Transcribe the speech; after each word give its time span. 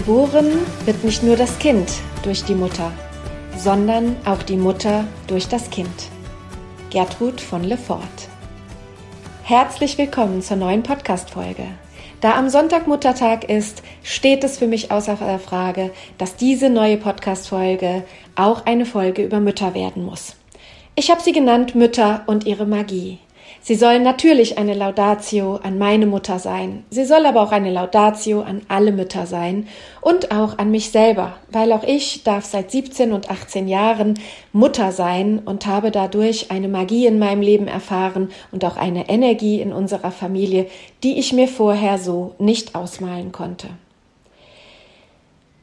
Geboren 0.00 0.50
wird 0.86 1.04
nicht 1.04 1.22
nur 1.22 1.36
das 1.36 1.58
Kind 1.58 1.86
durch 2.22 2.42
die 2.42 2.54
Mutter, 2.54 2.90
sondern 3.58 4.16
auch 4.24 4.42
die 4.42 4.56
Mutter 4.56 5.04
durch 5.26 5.46
das 5.46 5.68
Kind. 5.68 5.90
Gertrud 6.88 7.38
von 7.38 7.62
Lefort. 7.62 8.00
Herzlich 9.42 9.98
willkommen 9.98 10.40
zur 10.40 10.56
neuen 10.56 10.82
Podcast-Folge. 10.82 11.66
Da 12.22 12.38
am 12.38 12.48
Sonntag 12.48 12.86
Muttertag 12.86 13.50
ist, 13.50 13.82
steht 14.02 14.42
es 14.42 14.56
für 14.56 14.66
mich 14.66 14.90
außer 14.90 15.18
Frage, 15.38 15.90
dass 16.16 16.34
diese 16.34 16.70
neue 16.70 16.96
Podcast-Folge 16.96 18.04
auch 18.36 18.64
eine 18.64 18.86
Folge 18.86 19.22
über 19.22 19.38
Mütter 19.38 19.74
werden 19.74 20.06
muss. 20.06 20.34
Ich 20.94 21.10
habe 21.10 21.20
sie 21.20 21.32
genannt 21.32 21.74
Mütter 21.74 22.22
und 22.26 22.46
ihre 22.46 22.64
Magie. 22.64 23.18
Sie 23.62 23.74
soll 23.74 24.00
natürlich 24.00 24.56
eine 24.56 24.72
Laudatio 24.72 25.56
an 25.56 25.76
meine 25.76 26.06
Mutter 26.06 26.38
sein. 26.38 26.84
Sie 26.88 27.04
soll 27.04 27.26
aber 27.26 27.42
auch 27.42 27.52
eine 27.52 27.70
Laudatio 27.70 28.40
an 28.40 28.62
alle 28.68 28.90
Mütter 28.90 29.26
sein 29.26 29.68
und 30.00 30.32
auch 30.32 30.56
an 30.56 30.70
mich 30.70 30.90
selber, 30.90 31.36
weil 31.52 31.72
auch 31.72 31.84
ich 31.84 32.22
darf 32.22 32.46
seit 32.46 32.70
17 32.70 33.12
und 33.12 33.30
18 33.30 33.68
Jahren 33.68 34.14
Mutter 34.54 34.92
sein 34.92 35.40
und 35.44 35.66
habe 35.66 35.90
dadurch 35.90 36.50
eine 36.50 36.68
Magie 36.68 37.06
in 37.06 37.18
meinem 37.18 37.42
Leben 37.42 37.68
erfahren 37.68 38.30
und 38.50 38.64
auch 38.64 38.78
eine 38.78 39.10
Energie 39.10 39.60
in 39.60 39.74
unserer 39.74 40.10
Familie, 40.10 40.66
die 41.02 41.18
ich 41.18 41.34
mir 41.34 41.46
vorher 41.46 41.98
so 41.98 42.34
nicht 42.38 42.74
ausmalen 42.74 43.30
konnte. 43.30 43.68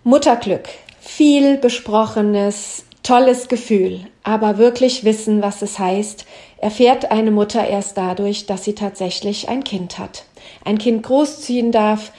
Mutterglück. 0.03 0.69
Viel 0.99 1.57
besprochenes, 1.57 2.85
tolles 3.01 3.47
Gefühl, 3.47 4.01
aber 4.23 4.57
wirklich 4.57 5.03
wissen, 5.03 5.41
was 5.41 5.61
es 5.61 5.79
heißt, 5.79 6.25
erfährt 6.57 7.11
eine 7.11 7.31
Mutter 7.31 7.67
erst 7.67 7.97
dadurch, 7.97 8.45
dass 8.45 8.63
sie 8.63 8.75
tatsächlich 8.75 9.49
ein 9.49 9.63
Kind 9.63 9.99
hat. 9.99 10.25
Ein 10.65 10.77
Kind 10.77 11.03
großziehen 11.03 11.71
darf, 11.71 12.11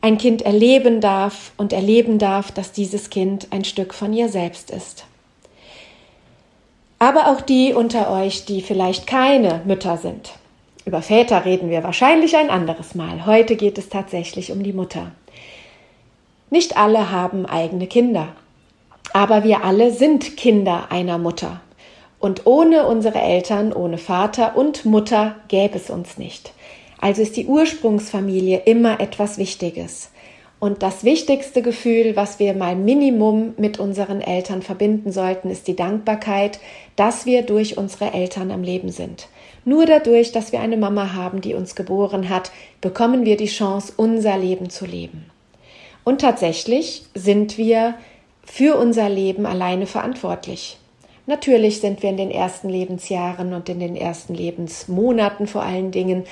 ein 0.00 0.18
Kind 0.18 0.42
erleben 0.42 1.00
darf 1.00 1.52
und 1.56 1.72
erleben 1.72 2.18
darf, 2.18 2.50
dass 2.50 2.72
dieses 2.72 3.10
Kind 3.10 3.48
ein 3.50 3.64
Stück 3.64 3.94
von 3.94 4.12
ihr 4.12 4.28
selbst 4.28 4.70
ist. 4.70 5.04
Aber 6.98 7.28
auch 7.28 7.40
die 7.40 7.72
unter 7.72 8.10
euch, 8.10 8.44
die 8.44 8.62
vielleicht 8.62 9.06
keine 9.06 9.62
Mütter 9.64 9.96
sind. 9.96 10.32
Über 10.84 11.02
Väter 11.02 11.44
reden 11.44 11.70
wir 11.70 11.84
wahrscheinlich 11.84 12.36
ein 12.36 12.50
anderes 12.50 12.94
Mal. 12.94 13.26
Heute 13.26 13.56
geht 13.56 13.78
es 13.78 13.88
tatsächlich 13.88 14.50
um 14.50 14.62
die 14.62 14.72
Mutter. 14.72 15.12
Nicht 16.50 16.76
alle 16.76 17.10
haben 17.10 17.46
eigene 17.46 17.86
Kinder. 17.86 18.28
Aber 19.12 19.44
wir 19.44 19.64
alle 19.64 19.92
sind 19.92 20.36
Kinder 20.36 20.88
einer 20.90 21.18
Mutter. 21.18 21.60
Und 22.22 22.46
ohne 22.46 22.86
unsere 22.86 23.20
Eltern, 23.20 23.72
ohne 23.72 23.98
Vater 23.98 24.56
und 24.56 24.84
Mutter 24.84 25.34
gäbe 25.48 25.76
es 25.76 25.90
uns 25.90 26.18
nicht. 26.18 26.52
Also 27.00 27.20
ist 27.20 27.36
die 27.36 27.46
Ursprungsfamilie 27.46 28.62
immer 28.64 29.00
etwas 29.00 29.38
Wichtiges. 29.38 30.12
Und 30.60 30.84
das 30.84 31.02
wichtigste 31.02 31.62
Gefühl, 31.62 32.14
was 32.14 32.38
wir 32.38 32.54
mal 32.54 32.76
Minimum 32.76 33.54
mit 33.56 33.80
unseren 33.80 34.20
Eltern 34.20 34.62
verbinden 34.62 35.10
sollten, 35.10 35.50
ist 35.50 35.66
die 35.66 35.74
Dankbarkeit, 35.74 36.60
dass 36.94 37.26
wir 37.26 37.42
durch 37.42 37.76
unsere 37.76 38.12
Eltern 38.12 38.52
am 38.52 38.62
Leben 38.62 38.90
sind. 38.90 39.26
Nur 39.64 39.84
dadurch, 39.84 40.30
dass 40.30 40.52
wir 40.52 40.60
eine 40.60 40.76
Mama 40.76 41.14
haben, 41.14 41.40
die 41.40 41.54
uns 41.54 41.74
geboren 41.74 42.28
hat, 42.28 42.52
bekommen 42.80 43.24
wir 43.24 43.36
die 43.36 43.46
Chance, 43.46 43.94
unser 43.96 44.38
Leben 44.38 44.70
zu 44.70 44.86
leben. 44.86 45.26
Und 46.04 46.20
tatsächlich 46.20 47.02
sind 47.14 47.58
wir 47.58 47.96
für 48.44 48.76
unser 48.76 49.08
Leben 49.08 49.44
alleine 49.44 49.86
verantwortlich. 49.86 50.78
Natürlich 51.26 51.80
sind 51.80 52.02
wir 52.02 52.10
in 52.10 52.16
den 52.16 52.30
ersten 52.30 52.68
Lebensjahren 52.68 53.54
und 53.54 53.68
in 53.68 53.78
den 53.78 53.94
ersten 53.94 54.34
Lebensmonaten 54.34 55.46
vor 55.46 55.62
allen 55.62 55.92
Dingen 55.92 56.24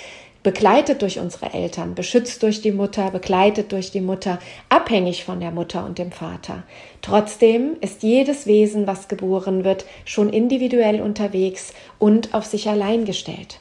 begleitet 0.43 1.03
durch 1.03 1.19
unsere 1.19 1.53
Eltern, 1.53 1.95
beschützt 1.95 2.43
durch 2.43 2.63
die 2.63 2.73
Mutter, 2.73 3.11
begleitet 3.11 3.73
durch 3.73 3.91
die 3.91 4.01
Mutter, 4.01 4.39
abhängig 4.69 5.25
von 5.25 5.39
der 5.39 5.51
Mutter 5.51 5.85
und 5.85 5.99
dem 5.99 6.13
Vater. 6.13 6.63
Trotzdem 7.03 7.77
ist 7.81 8.03
jedes 8.03 8.47
Wesen, 8.47 8.87
was 8.87 9.09
geboren 9.09 9.65
wird, 9.65 9.85
schon 10.05 10.31
individuell 10.31 11.03
unterwegs 11.03 11.75
und 11.99 12.35
auf 12.35 12.47
sich 12.47 12.69
allein 12.69 13.05
gestellt. 13.05 13.61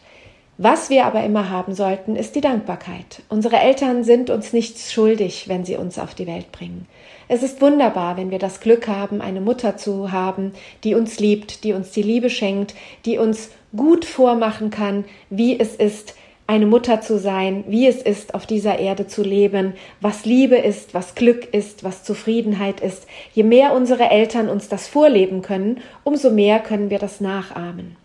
Was 0.61 0.89
wir 0.89 1.05
aber 1.05 1.23
immer 1.23 1.49
haben 1.49 1.73
sollten, 1.73 2.17
ist 2.17 2.35
die 2.35 2.41
Dankbarkeit. 2.41 3.21
Unsere 3.29 3.55
Eltern 3.55 4.03
sind 4.03 4.29
uns 4.29 4.51
nichts 4.51 4.91
schuldig, 4.91 5.47
wenn 5.47 5.63
sie 5.63 5.77
uns 5.77 5.97
auf 5.97 6.15
die 6.15 6.27
Welt 6.27 6.51
bringen. 6.51 6.85
Es 7.29 7.43
ist 7.43 7.61
wunderbar, 7.61 8.17
wenn 8.17 8.29
wir 8.29 8.39
das 8.39 8.59
Glück 8.59 8.89
haben, 8.89 9.21
eine 9.21 9.39
Mutter 9.39 9.77
zu 9.77 10.11
haben, 10.11 10.51
die 10.83 10.95
uns 10.95 11.17
liebt, 11.17 11.63
die 11.63 11.71
uns 11.71 11.91
die 11.91 12.01
Liebe 12.01 12.29
schenkt, 12.29 12.75
die 13.05 13.17
uns 13.17 13.51
gut 13.73 14.03
vormachen 14.03 14.69
kann, 14.69 15.05
wie 15.29 15.57
es 15.57 15.75
ist, 15.75 16.13
eine 16.45 16.65
Mutter 16.65 16.99
zu 16.99 17.19
sein, 17.19 17.63
wie 17.69 17.87
es 17.87 18.01
ist, 18.01 18.33
auf 18.33 18.45
dieser 18.45 18.79
Erde 18.79 19.07
zu 19.07 19.23
leben, 19.23 19.75
was 20.01 20.25
Liebe 20.25 20.57
ist, 20.57 20.93
was 20.93 21.15
Glück 21.15 21.53
ist, 21.53 21.85
was 21.85 22.03
Zufriedenheit 22.03 22.81
ist. 22.81 23.07
Je 23.31 23.43
mehr 23.43 23.71
unsere 23.73 24.09
Eltern 24.09 24.49
uns 24.49 24.67
das 24.67 24.89
vorleben 24.89 25.41
können, 25.41 25.79
umso 26.03 26.29
mehr 26.29 26.59
können 26.59 26.89
wir 26.89 26.99
das 26.99 27.21
nachahmen. 27.21 27.95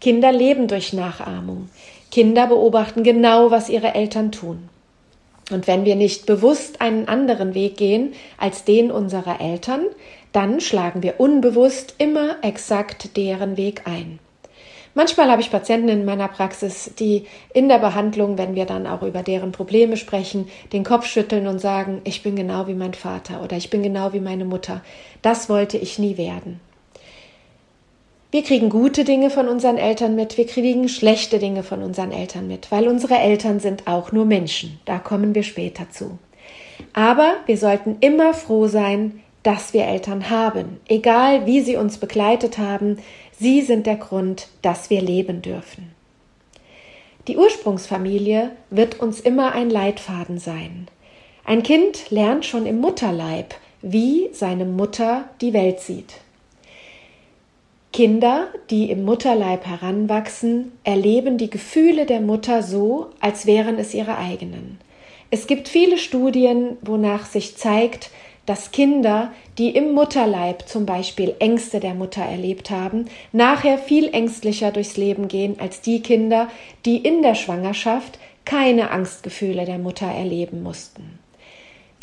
Kinder 0.00 0.32
leben 0.32 0.68
durch 0.68 0.92
Nachahmung. 0.92 1.68
Kinder 2.10 2.46
beobachten 2.46 3.02
genau, 3.02 3.50
was 3.50 3.68
ihre 3.68 3.94
Eltern 3.94 4.32
tun. 4.32 4.68
Und 5.50 5.66
wenn 5.66 5.84
wir 5.84 5.96
nicht 5.96 6.26
bewusst 6.26 6.80
einen 6.80 7.08
anderen 7.08 7.54
Weg 7.54 7.76
gehen 7.76 8.14
als 8.36 8.64
den 8.64 8.90
unserer 8.90 9.40
Eltern, 9.40 9.86
dann 10.32 10.60
schlagen 10.60 11.02
wir 11.02 11.20
unbewusst 11.20 11.94
immer 11.98 12.36
exakt 12.42 13.16
deren 13.16 13.56
Weg 13.56 13.82
ein. 13.86 14.18
Manchmal 14.94 15.30
habe 15.30 15.42
ich 15.42 15.50
Patienten 15.50 15.90
in 15.90 16.04
meiner 16.06 16.26
Praxis, 16.26 16.90
die 16.98 17.26
in 17.52 17.68
der 17.68 17.78
Behandlung, 17.78 18.38
wenn 18.38 18.54
wir 18.54 18.64
dann 18.64 18.86
auch 18.86 19.02
über 19.02 19.22
deren 19.22 19.52
Probleme 19.52 19.98
sprechen, 19.98 20.48
den 20.72 20.84
Kopf 20.84 21.06
schütteln 21.06 21.46
und 21.46 21.58
sagen, 21.58 22.00
ich 22.04 22.22
bin 22.22 22.34
genau 22.34 22.66
wie 22.66 22.74
mein 22.74 22.94
Vater 22.94 23.42
oder 23.42 23.58
ich 23.58 23.68
bin 23.68 23.82
genau 23.82 24.14
wie 24.14 24.20
meine 24.20 24.46
Mutter. 24.46 24.80
Das 25.20 25.50
wollte 25.50 25.76
ich 25.76 25.98
nie 25.98 26.16
werden. 26.16 26.60
Wir 28.36 28.42
kriegen 28.42 28.68
gute 28.68 29.04
Dinge 29.04 29.30
von 29.30 29.48
unseren 29.48 29.78
Eltern 29.78 30.14
mit, 30.14 30.36
wir 30.36 30.46
kriegen 30.46 30.90
schlechte 30.90 31.38
Dinge 31.38 31.62
von 31.62 31.82
unseren 31.82 32.12
Eltern 32.12 32.46
mit, 32.46 32.70
weil 32.70 32.86
unsere 32.86 33.14
Eltern 33.14 33.60
sind 33.60 33.86
auch 33.86 34.12
nur 34.12 34.26
Menschen. 34.26 34.78
Da 34.84 34.98
kommen 34.98 35.34
wir 35.34 35.42
später 35.42 35.88
zu. 35.88 36.18
Aber 36.92 37.36
wir 37.46 37.56
sollten 37.56 37.96
immer 38.00 38.34
froh 38.34 38.66
sein, 38.66 39.22
dass 39.42 39.72
wir 39.72 39.86
Eltern 39.86 40.28
haben, 40.28 40.80
egal 40.86 41.46
wie 41.46 41.62
sie 41.62 41.76
uns 41.76 41.96
begleitet 41.96 42.58
haben, 42.58 42.98
sie 43.32 43.62
sind 43.62 43.86
der 43.86 43.96
Grund, 43.96 44.48
dass 44.60 44.90
wir 44.90 45.00
leben 45.00 45.40
dürfen. 45.40 45.94
Die 47.28 47.38
Ursprungsfamilie 47.38 48.50
wird 48.68 49.00
uns 49.00 49.18
immer 49.18 49.52
ein 49.52 49.70
Leitfaden 49.70 50.36
sein. 50.36 50.88
Ein 51.46 51.62
Kind 51.62 52.10
lernt 52.10 52.44
schon 52.44 52.66
im 52.66 52.82
Mutterleib, 52.82 53.54
wie 53.80 54.28
seine 54.34 54.66
Mutter 54.66 55.24
die 55.40 55.54
Welt 55.54 55.80
sieht. 55.80 56.16
Kinder, 57.96 58.48
die 58.68 58.90
im 58.90 59.06
Mutterleib 59.06 59.64
heranwachsen, 59.64 60.72
erleben 60.84 61.38
die 61.38 61.48
Gefühle 61.48 62.04
der 62.04 62.20
Mutter 62.20 62.62
so, 62.62 63.06
als 63.20 63.46
wären 63.46 63.78
es 63.78 63.94
ihre 63.94 64.18
eigenen. 64.18 64.78
Es 65.30 65.46
gibt 65.46 65.66
viele 65.66 65.96
Studien, 65.96 66.76
wonach 66.82 67.24
sich 67.24 67.56
zeigt, 67.56 68.10
dass 68.44 68.70
Kinder, 68.70 69.32
die 69.56 69.70
im 69.70 69.94
Mutterleib 69.94 70.68
zum 70.68 70.84
Beispiel 70.84 71.36
Ängste 71.38 71.80
der 71.80 71.94
Mutter 71.94 72.20
erlebt 72.20 72.68
haben, 72.68 73.06
nachher 73.32 73.78
viel 73.78 74.12
ängstlicher 74.12 74.72
durchs 74.72 74.98
Leben 74.98 75.26
gehen 75.26 75.56
als 75.58 75.80
die 75.80 76.02
Kinder, 76.02 76.50
die 76.84 76.98
in 76.98 77.22
der 77.22 77.34
Schwangerschaft 77.34 78.18
keine 78.44 78.90
Angstgefühle 78.90 79.64
der 79.64 79.78
Mutter 79.78 80.06
erleben 80.06 80.62
mussten. 80.62 81.18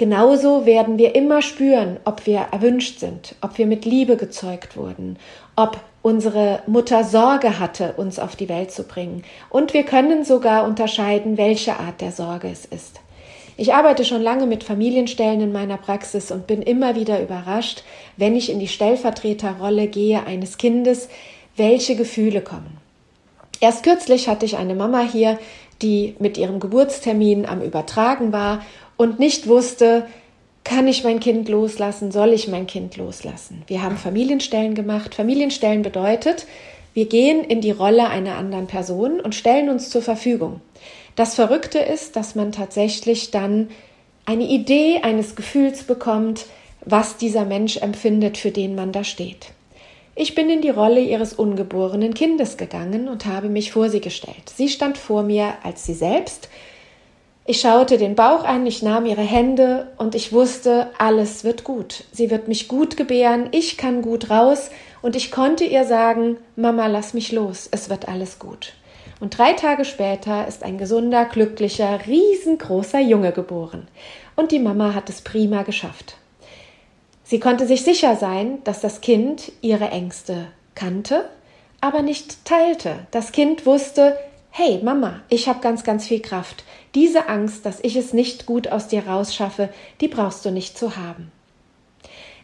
Genauso 0.04 0.66
werden 0.66 0.98
wir 0.98 1.16
immer 1.16 1.42
spüren, 1.42 1.96
ob 2.04 2.26
wir 2.26 2.48
erwünscht 2.52 3.00
sind, 3.00 3.36
ob 3.40 3.58
wir 3.58 3.66
mit 3.66 3.86
Liebe 3.86 4.18
gezeugt 4.18 4.76
wurden, 4.76 5.16
ob 5.56 5.80
unsere 6.02 6.62
Mutter 6.68 7.06
Sorge 7.06 7.58
hatte, 7.58 7.94
uns 7.96 8.20
auf 8.20 8.36
die 8.36 8.50
Welt 8.50 8.70
zu 8.70 8.84
bringen. 8.84 9.24
Und 9.50 9.74
wir 9.74 9.84
können 9.84 10.26
sogar 10.26 10.66
unterscheiden, 10.66 11.38
welche 11.38 11.80
Art 11.80 12.02
der 12.02 12.12
Sorge 12.12 12.50
es 12.50 12.66
ist. 12.66 13.00
Ich 13.56 13.74
arbeite 13.74 14.04
schon 14.04 14.22
lange 14.22 14.46
mit 14.46 14.66
Familienstellen 14.66 15.40
in 15.40 15.54
meiner 15.54 15.78
Praxis 15.78 16.32
und 16.32 16.48
bin 16.48 16.62
immer 16.62 16.96
wieder 16.96 17.22
überrascht, 17.22 17.86
wenn 18.18 18.36
ich 18.36 18.52
in 18.52 18.60
die 18.60 18.68
Stellvertreterrolle 18.68 19.88
gehe 19.88 20.26
eines 20.26 20.58
Kindes, 20.58 21.08
welche 21.56 21.96
Gefühle 21.96 22.42
kommen. 22.42 22.78
Erst 23.62 23.84
kürzlich 23.84 24.28
hatte 24.28 24.46
ich 24.46 24.58
eine 24.58 24.76
Mama 24.76 25.00
hier, 25.00 25.40
die 25.82 26.16
mit 26.20 26.38
ihrem 26.38 26.60
Geburtstermin 26.60 27.46
am 27.46 27.62
Übertragen 27.62 28.34
war 28.34 28.62
und 28.98 29.20
nicht 29.20 29.48
wusste, 29.48 30.08
kann 30.64 30.88
ich 30.88 31.04
mein 31.04 31.20
Kind 31.20 31.50
loslassen, 31.50 32.12
soll 32.12 32.34
ich 32.34 32.48
mein 32.48 32.68
Kind 32.68 32.96
loslassen. 32.98 33.64
Wir 33.68 33.82
haben 33.82 33.98
Familienstellen 33.98 34.76
gemacht. 34.76 35.14
Familienstellen 35.14 35.82
bedeutet, 35.82 36.46
wir 36.94 37.08
gehen 37.08 37.44
in 37.44 37.60
die 37.62 37.72
Rolle 37.72 38.08
einer 38.08 38.38
anderen 38.38 38.68
Person 38.68 39.20
und 39.20 39.36
stellen 39.36 39.70
uns 39.70 39.90
zur 39.90 40.02
Verfügung. 40.02 40.62
Das 41.16 41.36
Verrückte 41.36 41.80
ist, 41.80 42.16
dass 42.16 42.36
man 42.36 42.52
tatsächlich 42.52 43.32
dann 43.32 43.70
eine 44.26 44.46
Idee 44.46 45.02
eines 45.04 45.36
Gefühls 45.36 45.84
bekommt, 45.84 46.46
was 46.86 47.18
dieser 47.18 47.46
Mensch 47.46 47.78
empfindet, 47.78 48.38
für 48.38 48.52
den 48.52 48.76
man 48.76 48.92
da 48.92 49.04
steht. 49.04 49.48
Ich 50.16 50.36
bin 50.36 50.50
in 50.50 50.62
die 50.62 50.70
Rolle 50.70 51.02
ihres 51.02 51.34
ungeborenen 51.34 52.14
Kindes 52.14 52.58
gegangen 52.58 53.08
und 53.08 53.26
habe 53.26 53.50
mich 53.50 53.72
vor 53.72 53.90
sie 53.90 54.02
gestellt. 54.02 54.52
Sie 54.56 54.70
stand 54.70 54.98
vor 54.98 55.24
mir 55.24 55.54
als 55.64 55.86
sie 55.86 55.96
selbst. 55.96 56.50
Ich 57.46 57.60
schaute 57.60 57.98
den 57.98 58.16
Bauch 58.16 58.46
an, 58.46 58.66
ich 58.66 58.84
nahm 58.84 59.06
ihre 59.06 59.22
Hände 59.22 59.92
und 59.98 60.16
ich 60.16 60.32
wusste, 60.32 60.88
alles 60.98 61.44
wird 61.44 61.66
gut. 61.66 62.06
Sie 62.14 62.32
wird 62.32 62.48
mich 62.48 62.70
gut 62.70 62.96
gebären, 62.96 63.50
ich 63.52 63.76
kann 63.76 64.02
gut 64.02 64.30
raus 64.30 64.70
und 65.02 65.18
ich 65.18 65.30
konnte 65.30 65.66
ihr 65.66 65.84
sagen, 65.84 66.38
Mama, 66.56 66.88
lass 66.88 67.14
mich 67.14 67.34
los, 67.34 67.68
es 67.70 67.90
wird 67.90 68.08
alles 68.08 68.40
gut. 68.40 68.72
Und 69.20 69.38
drei 69.38 69.54
Tage 69.54 69.84
später 69.84 70.48
ist 70.48 70.64
ein 70.64 70.78
gesunder, 70.78 71.26
glücklicher, 71.26 72.00
riesengroßer 72.08 73.02
Junge 73.02 73.34
geboren. 73.34 73.90
Und 74.38 74.54
die 74.54 74.60
Mama 74.60 74.94
hat 74.94 75.10
es 75.10 75.22
prima 75.22 75.64
geschafft. 75.64 76.16
Sie 77.26 77.42
konnte 77.42 77.68
sich 77.68 77.84
sicher 77.84 78.16
sein, 78.16 78.60
dass 78.64 78.80
das 78.80 79.02
Kind 79.02 79.52
ihre 79.60 79.90
Ängste 79.90 80.48
kannte, 80.76 81.28
aber 81.82 82.04
nicht 82.04 82.46
teilte. 82.46 83.00
Das 83.12 83.34
Kind 83.34 83.66
wusste, 83.66 84.18
hey 84.50 84.80
Mama, 84.82 85.22
ich 85.28 85.50
habe 85.50 85.60
ganz, 85.60 85.84
ganz 85.84 86.08
viel 86.08 86.22
Kraft. 86.22 86.64
Diese 86.96 87.28
Angst, 87.28 87.66
dass 87.66 87.80
ich 87.82 87.96
es 87.96 88.14
nicht 88.14 88.46
gut 88.46 88.68
aus 88.68 88.88
dir 88.88 89.08
rausschaffe, 89.08 89.70
die 90.00 90.08
brauchst 90.08 90.46
du 90.46 90.52
nicht 90.52 90.78
zu 90.78 90.96
haben. 90.96 91.32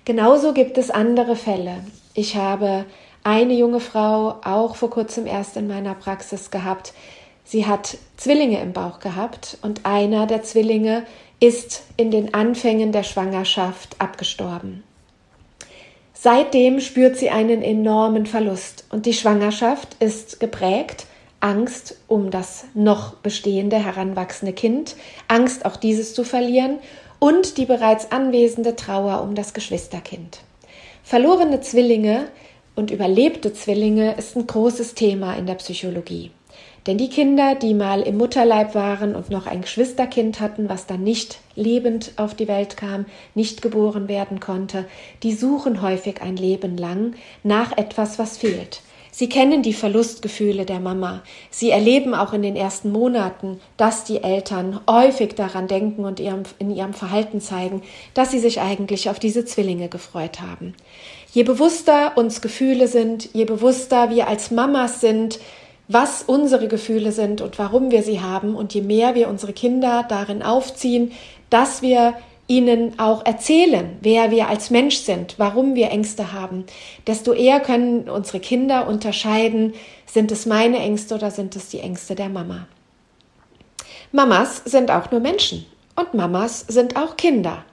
Genauso 0.06 0.54
gibt 0.54 0.78
es 0.78 0.90
andere 0.90 1.36
Fälle. 1.36 1.84
Ich 2.16 2.36
habe 2.36 2.86
eine 3.24 3.54
junge 3.54 3.80
Frau 3.80 4.38
auch 4.44 4.76
vor 4.76 4.90
kurzem 4.90 5.28
erst 5.28 5.56
in 5.56 5.68
meiner 5.68 5.94
Praxis 5.94 6.50
gehabt. 6.50 6.94
Sie 7.44 7.68
hat 7.68 7.98
Zwillinge 8.18 8.60
im 8.60 8.74
Bauch 8.74 9.00
gehabt 9.00 9.58
und 9.62 9.86
einer 9.86 10.26
der 10.26 10.42
Zwillinge 10.42 11.04
ist 11.40 11.84
in 11.96 12.10
den 12.10 12.34
Anfängen 12.34 12.92
der 12.92 13.04
Schwangerschaft 13.04 13.96
abgestorben. 14.00 14.84
Seitdem 16.14 16.80
spürt 16.80 17.18
sie 17.18 17.30
einen 17.30 17.62
enormen 17.62 18.26
Verlust 18.26 18.86
und 18.90 19.06
die 19.06 19.14
Schwangerschaft 19.14 19.96
ist 20.00 20.40
geprägt 20.40 21.06
Angst 21.40 21.98
um 22.08 22.32
das 22.32 22.66
noch 22.74 23.16
bestehende 23.16 23.78
heranwachsende 23.78 24.54
Kind, 24.54 24.96
Angst 25.28 25.66
auch 25.66 25.76
dieses 25.76 26.14
zu 26.14 26.24
verlieren 26.24 26.80
und 27.20 27.58
die 27.58 27.66
bereits 27.66 28.12
anwesende 28.12 28.76
Trauer 28.76 29.22
um 29.22 29.36
das 29.36 29.54
Geschwisterkind. 29.54 30.40
Verlorene 31.04 31.62
Zwillinge 31.62 32.28
und 32.76 32.92
überlebte 32.92 33.54
Zwillinge 33.54 34.16
ist 34.16 34.36
ein 34.36 34.48
großes 34.48 34.94
Thema 34.96 35.34
in 35.36 35.46
der 35.46 35.56
Psychologie. 35.56 36.32
Denn 36.88 36.98
die 36.98 37.10
Kinder, 37.10 37.56
die 37.56 37.74
mal 37.74 38.02
im 38.02 38.18
Mutterleib 38.18 38.74
waren 38.74 39.16
und 39.16 39.30
noch 39.30 39.48
ein 39.48 39.62
Geschwisterkind 39.62 40.40
hatten, 40.40 40.70
was 40.70 40.88
dann 40.88 41.04
nicht 41.04 41.40
lebend 41.56 42.14
auf 42.16 42.36
die 42.36 42.48
Welt 42.48 42.78
kam, 42.78 43.06
nicht 43.36 43.62
geboren 43.62 44.08
werden 44.08 44.40
konnte, 44.40 44.86
die 45.24 45.34
suchen 45.34 45.82
häufig 45.82 46.22
ein 46.22 46.38
Leben 46.38 46.78
lang 46.78 47.16
nach 47.44 47.78
etwas, 47.78 48.18
was 48.18 48.38
fehlt. 48.38 48.82
Sie 49.20 49.28
kennen 49.28 49.64
die 49.64 49.74
Verlustgefühle 49.74 50.64
der 50.64 50.80
Mama. 50.80 51.24
Sie 51.50 51.72
erleben 51.72 52.16
auch 52.16 52.32
in 52.32 52.42
den 52.42 52.56
ersten 52.56 52.90
Monaten, 52.90 53.60
dass 53.76 54.06
die 54.06 54.24
Eltern 54.24 54.80
häufig 54.90 55.36
daran 55.36 55.68
denken 55.68 56.06
und 56.06 56.22
in 56.22 56.72
ihrem 56.72 56.94
Verhalten 56.94 57.42
zeigen, 57.42 57.82
dass 58.14 58.32
sie 58.32 58.40
sich 58.40 58.62
eigentlich 58.62 59.10
auf 59.10 59.20
diese 59.20 59.44
Zwillinge 59.44 59.90
gefreut 59.90 60.40
haben. 60.40 60.74
Je 61.34 61.44
bewusster 61.44 62.14
uns 62.16 62.40
Gefühle 62.40 62.88
sind, 62.88 63.28
je 63.34 63.44
bewusster 63.44 64.10
wir 64.10 64.30
als 64.30 64.52
Mamas 64.52 65.02
sind, 65.02 65.42
was 65.90 66.24
unsere 66.24 66.70
Gefühle 66.70 67.12
sind 67.12 67.42
und 67.42 67.60
warum 67.60 67.92
wir 67.92 68.04
sie 68.04 68.22
haben 68.22 68.56
und 68.56 68.74
je 68.74 68.82
mehr 68.82 69.16
wir 69.16 69.28
unsere 69.28 69.52
Kinder 69.52 70.06
darin 70.08 70.42
aufziehen, 70.42 71.12
dass 71.50 71.82
wir 71.82 72.14
ihnen 72.50 73.00
auch 73.00 73.26
erzählen, 73.26 73.98
wer 74.02 74.32
wir 74.32 74.50
als 74.50 74.72
Mensch 74.72 74.98
sind, 74.98 75.36
warum 75.38 75.76
wir 75.76 75.92
Ängste 75.92 76.34
haben, 76.34 76.66
desto 77.08 77.32
eher 77.32 77.60
können 77.60 78.10
unsere 78.10 78.40
Kinder 78.40 78.88
unterscheiden, 78.88 79.76
sind 80.08 80.32
es 80.32 80.48
meine 80.48 80.80
Ängste 80.80 81.16
oder 81.16 81.30
sind 81.30 81.56
es 81.56 81.70
die 81.70 81.80
Ängste 81.80 82.16
der 82.16 82.28
Mama. 82.28 82.68
Mamas 84.12 84.64
sind 84.66 84.90
auch 84.90 85.12
nur 85.12 85.22
Menschen 85.22 85.68
und 85.96 86.16
Mamas 86.16 86.66
sind 86.68 86.98
auch 86.98 87.16
Kinder. 87.16 87.64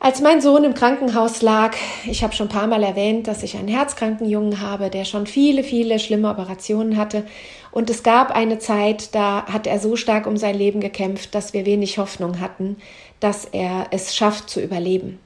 Als 0.00 0.20
mein 0.20 0.40
Sohn 0.40 0.62
im 0.62 0.74
Krankenhaus 0.74 1.42
lag, 1.42 1.74
ich 2.06 2.22
habe 2.22 2.32
schon 2.32 2.46
ein 2.46 2.52
paar 2.52 2.68
Mal 2.68 2.84
erwähnt, 2.84 3.26
dass 3.26 3.42
ich 3.42 3.56
einen 3.56 3.66
herzkranken 3.66 4.28
Jungen 4.28 4.60
habe, 4.60 4.90
der 4.90 5.04
schon 5.04 5.26
viele, 5.26 5.64
viele 5.64 5.98
schlimme 5.98 6.30
Operationen 6.30 6.96
hatte. 6.96 7.24
Und 7.72 7.90
es 7.90 8.04
gab 8.04 8.30
eine 8.30 8.60
Zeit, 8.60 9.12
da 9.16 9.46
hat 9.46 9.66
er 9.66 9.80
so 9.80 9.96
stark 9.96 10.28
um 10.28 10.36
sein 10.36 10.56
Leben 10.56 10.78
gekämpft, 10.78 11.34
dass 11.34 11.52
wir 11.52 11.66
wenig 11.66 11.98
Hoffnung 11.98 12.38
hatten, 12.38 12.76
dass 13.18 13.44
er 13.44 13.88
es 13.90 14.14
schafft 14.14 14.48
zu 14.48 14.60
überleben. 14.60 15.18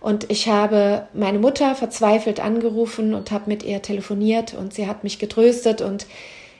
Und 0.00 0.28
ich 0.28 0.48
habe 0.48 1.06
meine 1.14 1.38
Mutter 1.38 1.76
verzweifelt 1.76 2.40
angerufen 2.40 3.14
und 3.14 3.30
habe 3.30 3.44
mit 3.46 3.62
ihr 3.62 3.80
telefoniert 3.80 4.54
und 4.54 4.74
sie 4.74 4.88
hat 4.88 5.04
mich 5.04 5.20
getröstet 5.20 5.80
und 5.80 6.06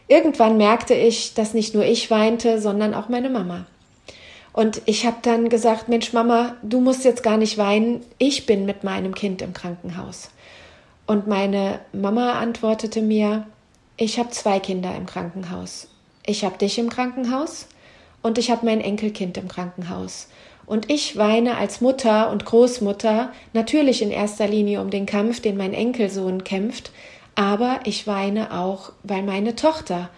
irgendwann 0.07 0.57
merkte 0.57 0.95
ich, 0.95 1.35
dass 1.35 1.53
nicht 1.53 1.75
nur 1.75 1.85
ich 1.85 2.13
weinte, 2.13 2.61
sondern 2.61 2.95
auch 2.95 3.09
meine 3.09 3.29
Mama. 3.29 3.67
Und 4.57 4.81
ich 4.87 5.05
habe 5.05 5.19
dann 5.21 5.51
gesagt, 5.51 5.91
Mensch, 5.91 6.15
Mama, 6.15 6.57
du 6.63 6.81
musst 6.81 7.05
jetzt 7.05 7.23
gar 7.23 7.37
nicht 7.37 7.59
weinen, 7.59 8.01
ich 8.17 8.47
bin 8.47 8.65
mit 8.65 8.85
meinem 8.85 9.15
Kind 9.15 9.43
im 9.43 9.53
Krankenhaus. 9.53 10.31
Und 11.07 11.27
meine 11.27 11.81
Mama 11.93 12.33
antwortete 12.33 13.03
mir, 13.03 13.47
ich 13.99 14.19
habe 14.19 14.31
zwei 14.31 14.59
Kinder 14.59 14.97
im 14.97 15.05
Krankenhaus. 15.05 15.89
Ich 16.25 16.43
habe 16.43 16.57
dich 16.57 16.79
im 16.79 16.89
Krankenhaus 16.89 17.67
und 18.23 18.39
ich 18.39 18.51
habe 18.51 18.65
mein 18.65 18.81
Enkelkind 18.81 19.37
im 19.37 19.47
Krankenhaus. 19.47 20.29
Und 20.65 20.91
ich 20.91 21.19
weine 21.19 21.59
als 21.59 21.83
Mutter 21.83 22.31
und 22.31 22.47
Großmutter 22.47 23.33
natürlich 23.53 24.01
in 24.01 24.11
erster 24.11 24.49
Linie 24.49 24.81
um 24.81 24.89
den 24.89 25.05
Kampf, 25.05 25.41
den 25.41 25.59
mein 25.59 25.75
Enkelsohn 25.75 26.45
kämpft, 26.45 26.93
aber 27.35 27.81
ich 27.85 28.07
weine 28.07 28.59
auch, 28.59 28.93
weil 29.03 29.23
meine 29.23 29.55
Tochter 29.55 30.09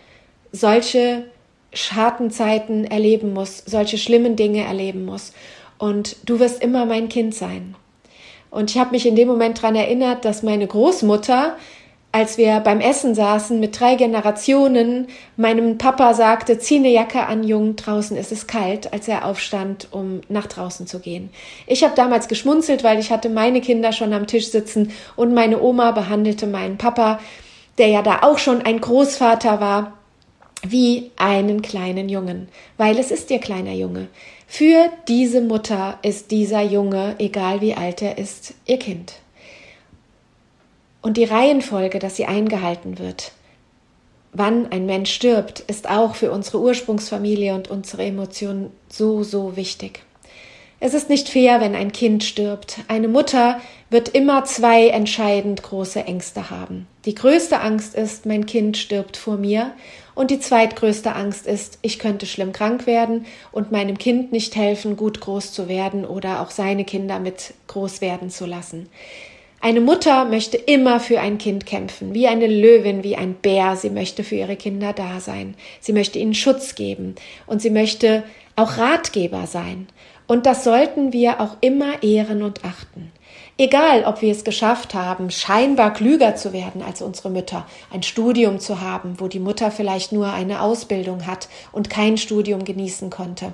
solche 0.52 1.24
harten 1.72 2.30
Zeiten 2.30 2.84
erleben 2.84 3.32
muss, 3.32 3.62
solche 3.66 3.98
schlimmen 3.98 4.36
Dinge 4.36 4.64
erleben 4.64 5.04
muss. 5.04 5.32
Und 5.78 6.16
du 6.24 6.40
wirst 6.40 6.62
immer 6.62 6.86
mein 6.86 7.08
Kind 7.08 7.34
sein. 7.34 7.74
Und 8.50 8.70
ich 8.70 8.78
habe 8.78 8.92
mich 8.92 9.06
in 9.06 9.16
dem 9.16 9.28
Moment 9.28 9.58
daran 9.58 9.76
erinnert, 9.76 10.24
dass 10.24 10.42
meine 10.42 10.66
Großmutter, 10.66 11.56
als 12.10 12.38
wir 12.38 12.60
beim 12.60 12.80
Essen 12.80 13.14
saßen 13.14 13.60
mit 13.60 13.78
drei 13.78 13.94
Generationen, 13.94 15.08
meinem 15.36 15.76
Papa 15.76 16.14
sagte, 16.14 16.58
zieh 16.58 16.76
eine 16.76 16.88
Jacke 16.88 17.26
an, 17.26 17.44
Jung, 17.44 17.76
draußen 17.76 18.16
ist 18.16 18.32
es 18.32 18.46
kalt, 18.46 18.92
als 18.92 19.06
er 19.06 19.26
aufstand, 19.26 19.88
um 19.90 20.22
nach 20.30 20.46
draußen 20.46 20.86
zu 20.86 21.00
gehen. 21.00 21.28
Ich 21.66 21.84
habe 21.84 21.94
damals 21.94 22.26
geschmunzelt, 22.26 22.82
weil 22.82 22.98
ich 22.98 23.12
hatte 23.12 23.28
meine 23.28 23.60
Kinder 23.60 23.92
schon 23.92 24.14
am 24.14 24.26
Tisch 24.26 24.50
sitzen 24.50 24.92
und 25.16 25.34
meine 25.34 25.60
Oma 25.60 25.90
behandelte 25.90 26.46
meinen 26.46 26.78
Papa, 26.78 27.20
der 27.76 27.88
ja 27.88 28.02
da 28.02 28.20
auch 28.22 28.38
schon 28.38 28.62
ein 28.62 28.80
Großvater 28.80 29.60
war, 29.60 29.97
wie 30.62 31.10
einen 31.16 31.62
kleinen 31.62 32.08
Jungen, 32.08 32.48
weil 32.76 32.98
es 32.98 33.10
ist 33.10 33.30
ihr 33.30 33.38
kleiner 33.38 33.72
Junge. 33.72 34.08
Für 34.46 34.90
diese 35.06 35.40
Mutter 35.40 35.98
ist 36.02 36.30
dieser 36.30 36.62
Junge, 36.62 37.14
egal 37.18 37.60
wie 37.60 37.74
alt 37.74 38.02
er 38.02 38.18
ist, 38.18 38.54
ihr 38.66 38.78
Kind. 38.78 39.14
Und 41.02 41.16
die 41.16 41.24
Reihenfolge, 41.24 41.98
dass 41.98 42.16
sie 42.16 42.26
eingehalten 42.26 42.98
wird, 42.98 43.32
wann 44.32 44.70
ein 44.72 44.86
Mensch 44.86 45.12
stirbt, 45.12 45.60
ist 45.60 45.88
auch 45.88 46.14
für 46.14 46.32
unsere 46.32 46.60
Ursprungsfamilie 46.60 47.54
und 47.54 47.68
unsere 47.68 48.04
Emotionen 48.04 48.70
so, 48.88 49.22
so 49.22 49.56
wichtig. 49.56 50.00
Es 50.80 50.94
ist 50.94 51.08
nicht 51.08 51.28
fair, 51.28 51.60
wenn 51.60 51.74
ein 51.74 51.90
Kind 51.90 52.22
stirbt. 52.22 52.78
Eine 52.86 53.08
Mutter 53.08 53.60
wird 53.90 54.10
immer 54.10 54.44
zwei 54.44 54.88
entscheidend 54.88 55.62
große 55.62 56.04
Ängste 56.04 56.50
haben. 56.50 56.86
Die 57.04 57.16
größte 57.16 57.60
Angst 57.60 57.96
ist, 57.96 58.26
mein 58.26 58.46
Kind 58.46 58.76
stirbt 58.76 59.16
vor 59.16 59.38
mir. 59.38 59.72
Und 60.18 60.32
die 60.32 60.40
zweitgrößte 60.40 61.14
Angst 61.14 61.46
ist, 61.46 61.78
ich 61.80 62.00
könnte 62.00 62.26
schlimm 62.26 62.50
krank 62.50 62.88
werden 62.88 63.24
und 63.52 63.70
meinem 63.70 63.98
Kind 63.98 64.32
nicht 64.32 64.56
helfen, 64.56 64.96
gut 64.96 65.20
groß 65.20 65.52
zu 65.52 65.68
werden 65.68 66.04
oder 66.04 66.42
auch 66.42 66.50
seine 66.50 66.84
Kinder 66.84 67.20
mit 67.20 67.54
groß 67.68 68.00
werden 68.00 68.28
zu 68.28 68.44
lassen. 68.44 68.88
Eine 69.60 69.80
Mutter 69.80 70.24
möchte 70.24 70.56
immer 70.56 70.98
für 70.98 71.20
ein 71.20 71.38
Kind 71.38 71.66
kämpfen, 71.66 72.14
wie 72.14 72.26
eine 72.26 72.48
Löwin, 72.48 73.04
wie 73.04 73.14
ein 73.14 73.34
Bär. 73.34 73.76
Sie 73.76 73.90
möchte 73.90 74.24
für 74.24 74.34
ihre 74.34 74.56
Kinder 74.56 74.92
da 74.92 75.20
sein. 75.20 75.54
Sie 75.78 75.92
möchte 75.92 76.18
ihnen 76.18 76.34
Schutz 76.34 76.74
geben 76.74 77.14
und 77.46 77.62
sie 77.62 77.70
möchte 77.70 78.24
auch 78.56 78.76
Ratgeber 78.76 79.46
sein. 79.46 79.86
Und 80.26 80.46
das 80.46 80.64
sollten 80.64 81.12
wir 81.12 81.40
auch 81.40 81.58
immer 81.60 82.02
ehren 82.02 82.42
und 82.42 82.64
achten. 82.64 83.12
Egal, 83.60 84.04
ob 84.04 84.22
wir 84.22 84.30
es 84.30 84.44
geschafft 84.44 84.94
haben, 84.94 85.32
scheinbar 85.32 85.92
klüger 85.92 86.36
zu 86.36 86.52
werden 86.52 86.80
als 86.80 87.02
unsere 87.02 87.28
Mütter, 87.28 87.66
ein 87.92 88.04
Studium 88.04 88.60
zu 88.60 88.80
haben, 88.80 89.18
wo 89.18 89.26
die 89.26 89.40
Mutter 89.40 89.72
vielleicht 89.72 90.12
nur 90.12 90.32
eine 90.32 90.62
Ausbildung 90.62 91.26
hat 91.26 91.48
und 91.72 91.90
kein 91.90 92.18
Studium 92.18 92.64
genießen 92.64 93.10
konnte. 93.10 93.52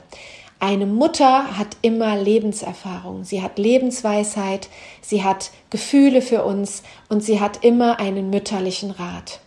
Eine 0.60 0.84
Mutter 0.84 1.56
hat 1.56 1.78
immer 1.80 2.18
Lebenserfahrung, 2.18 3.24
sie 3.24 3.40
hat 3.40 3.58
Lebensweisheit, 3.58 4.68
sie 5.00 5.24
hat 5.24 5.50
Gefühle 5.70 6.20
für 6.20 6.44
uns 6.44 6.82
und 7.08 7.24
sie 7.24 7.40
hat 7.40 7.64
immer 7.64 7.98
einen 7.98 8.28
mütterlichen 8.28 8.90
Rat. 8.90 9.40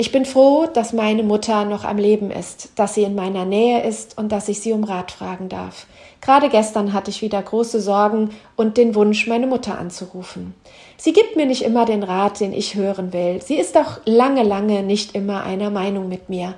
Ich 0.00 0.12
bin 0.12 0.24
froh, 0.24 0.64
dass 0.64 0.94
meine 0.94 1.22
Mutter 1.22 1.66
noch 1.66 1.84
am 1.84 1.98
Leben 1.98 2.30
ist, 2.30 2.70
dass 2.74 2.94
sie 2.94 3.02
in 3.02 3.14
meiner 3.14 3.44
Nähe 3.44 3.82
ist 3.82 4.16
und 4.16 4.32
dass 4.32 4.48
ich 4.48 4.60
sie 4.60 4.72
um 4.72 4.82
Rat 4.82 5.10
fragen 5.10 5.50
darf. 5.50 5.84
Gerade 6.22 6.48
gestern 6.48 6.94
hatte 6.94 7.10
ich 7.10 7.20
wieder 7.20 7.42
große 7.42 7.82
Sorgen 7.82 8.30
und 8.56 8.78
den 8.78 8.94
Wunsch, 8.94 9.26
meine 9.26 9.46
Mutter 9.46 9.78
anzurufen. 9.78 10.54
Sie 10.96 11.12
gibt 11.12 11.36
mir 11.36 11.44
nicht 11.44 11.60
immer 11.60 11.84
den 11.84 12.02
Rat, 12.02 12.40
den 12.40 12.54
ich 12.54 12.76
hören 12.76 13.12
will. 13.12 13.42
Sie 13.42 13.56
ist 13.56 13.76
auch 13.76 13.98
lange, 14.06 14.42
lange 14.42 14.82
nicht 14.82 15.14
immer 15.14 15.42
einer 15.42 15.68
Meinung 15.68 16.08
mit 16.08 16.30
mir. 16.30 16.54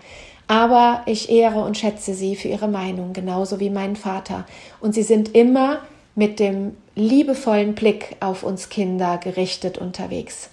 Aber 0.47 1.03
ich 1.07 1.29
ehre 1.29 1.65
und 1.65 1.77
schätze 1.77 2.15
sie 2.15 2.37
für 2.37 2.47
ihre 2.47 2.69
Meinung, 2.69 3.13
genauso 3.13 3.59
wie 3.59 3.71
meinen 3.71 3.97
Vater. 3.97 4.47
Und 4.81 4.95
sie 4.95 5.03
sind 5.03 5.35
immer 5.35 5.81
mit 6.15 6.39
dem 6.39 6.77
liebevollen 6.95 7.75
Blick 7.75 8.15
auf 8.21 8.45
uns 8.45 8.69
Kinder 8.69 9.19
gerichtet 9.19 9.79
unterwegs. 9.79 10.49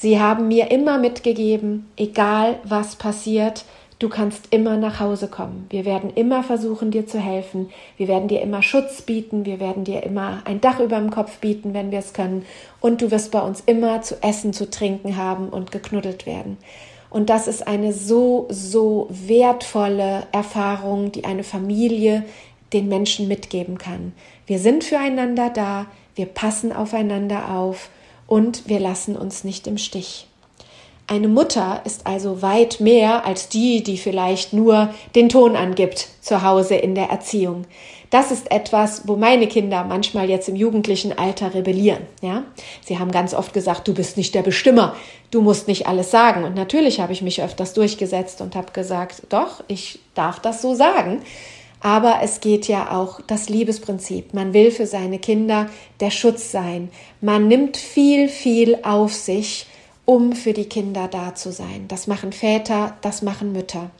Sie 0.00 0.20
haben 0.20 0.46
mir 0.46 0.70
immer 0.70 0.96
mitgegeben, 0.96 1.90
egal 1.96 2.60
was 2.62 2.94
passiert, 2.94 3.64
du 3.98 4.08
kannst 4.08 4.52
immer 4.52 4.76
nach 4.76 5.00
Hause 5.00 5.26
kommen. 5.26 5.66
Wir 5.70 5.84
werden 5.84 6.10
immer 6.14 6.44
versuchen, 6.44 6.92
dir 6.92 7.08
zu 7.08 7.18
helfen. 7.18 7.68
Wir 7.96 8.06
werden 8.06 8.28
dir 8.28 8.40
immer 8.40 8.62
Schutz 8.62 9.02
bieten. 9.02 9.44
Wir 9.44 9.58
werden 9.58 9.82
dir 9.82 10.04
immer 10.04 10.42
ein 10.44 10.60
Dach 10.60 10.78
über 10.78 11.00
dem 11.00 11.10
Kopf 11.10 11.38
bieten, 11.38 11.74
wenn 11.74 11.90
wir 11.90 11.98
es 11.98 12.12
können. 12.12 12.46
Und 12.80 13.02
du 13.02 13.10
wirst 13.10 13.32
bei 13.32 13.40
uns 13.40 13.60
immer 13.66 14.00
zu 14.02 14.22
essen, 14.22 14.52
zu 14.52 14.70
trinken 14.70 15.16
haben 15.16 15.48
und 15.48 15.72
geknuddelt 15.72 16.26
werden. 16.26 16.58
Und 17.10 17.28
das 17.28 17.48
ist 17.48 17.66
eine 17.66 17.92
so, 17.92 18.46
so 18.50 19.08
wertvolle 19.10 20.28
Erfahrung, 20.30 21.10
die 21.10 21.24
eine 21.24 21.42
Familie 21.42 22.24
den 22.72 22.86
Menschen 22.86 23.26
mitgeben 23.26 23.78
kann. 23.78 24.12
Wir 24.46 24.60
sind 24.60 24.84
füreinander 24.84 25.50
da, 25.50 25.86
wir 26.14 26.26
passen 26.26 26.72
aufeinander 26.72 27.50
auf 27.50 27.90
und 28.28 28.68
wir 28.68 28.78
lassen 28.78 29.16
uns 29.16 29.42
nicht 29.42 29.66
im 29.66 29.78
Stich. 29.78 30.28
Eine 31.10 31.28
Mutter 31.28 31.80
ist 31.86 32.06
also 32.06 32.42
weit 32.42 32.80
mehr 32.80 33.24
als 33.24 33.48
die, 33.48 33.82
die 33.82 33.96
vielleicht 33.96 34.52
nur 34.52 34.90
den 35.14 35.30
Ton 35.30 35.56
angibt 35.56 36.06
zu 36.20 36.42
Hause 36.42 36.74
in 36.74 36.94
der 36.94 37.08
Erziehung. 37.08 37.64
Das 38.10 38.30
ist 38.30 38.50
etwas, 38.50 39.08
wo 39.08 39.16
meine 39.16 39.46
Kinder 39.48 39.84
manchmal 39.84 40.28
jetzt 40.28 40.50
im 40.50 40.56
jugendlichen 40.56 41.18
Alter 41.18 41.54
rebellieren. 41.54 42.02
Ja, 42.20 42.44
sie 42.84 42.98
haben 42.98 43.10
ganz 43.10 43.32
oft 43.32 43.54
gesagt, 43.54 43.88
du 43.88 43.94
bist 43.94 44.18
nicht 44.18 44.34
der 44.34 44.42
Bestimmer, 44.42 44.96
du 45.30 45.40
musst 45.40 45.66
nicht 45.66 45.86
alles 45.86 46.10
sagen. 46.10 46.44
Und 46.44 46.54
natürlich 46.54 47.00
habe 47.00 47.14
ich 47.14 47.22
mich 47.22 47.42
öfters 47.42 47.72
durchgesetzt 47.72 48.42
und 48.42 48.54
habe 48.54 48.72
gesagt, 48.72 49.22
doch, 49.30 49.64
ich 49.66 50.00
darf 50.14 50.40
das 50.40 50.60
so 50.60 50.74
sagen. 50.74 51.22
Aber 51.80 52.20
es 52.22 52.40
geht 52.40 52.66
ja 52.66 52.90
auch 52.90 53.20
das 53.26 53.48
Liebesprinzip. 53.48 54.34
Man 54.34 54.52
will 54.52 54.70
für 54.70 54.86
seine 54.86 55.18
Kinder 55.18 55.68
der 56.00 56.10
Schutz 56.10 56.50
sein. 56.50 56.90
Man 57.20 57.48
nimmt 57.48 57.76
viel, 57.76 58.28
viel 58.28 58.78
auf 58.82 59.14
sich, 59.14 59.66
um 60.04 60.32
für 60.32 60.52
die 60.52 60.64
Kinder 60.64 61.06
da 61.08 61.34
zu 61.34 61.52
sein. 61.52 61.86
Das 61.88 62.06
machen 62.06 62.32
Väter, 62.32 62.96
das 63.02 63.22
machen 63.22 63.52
Mütter. 63.52 63.90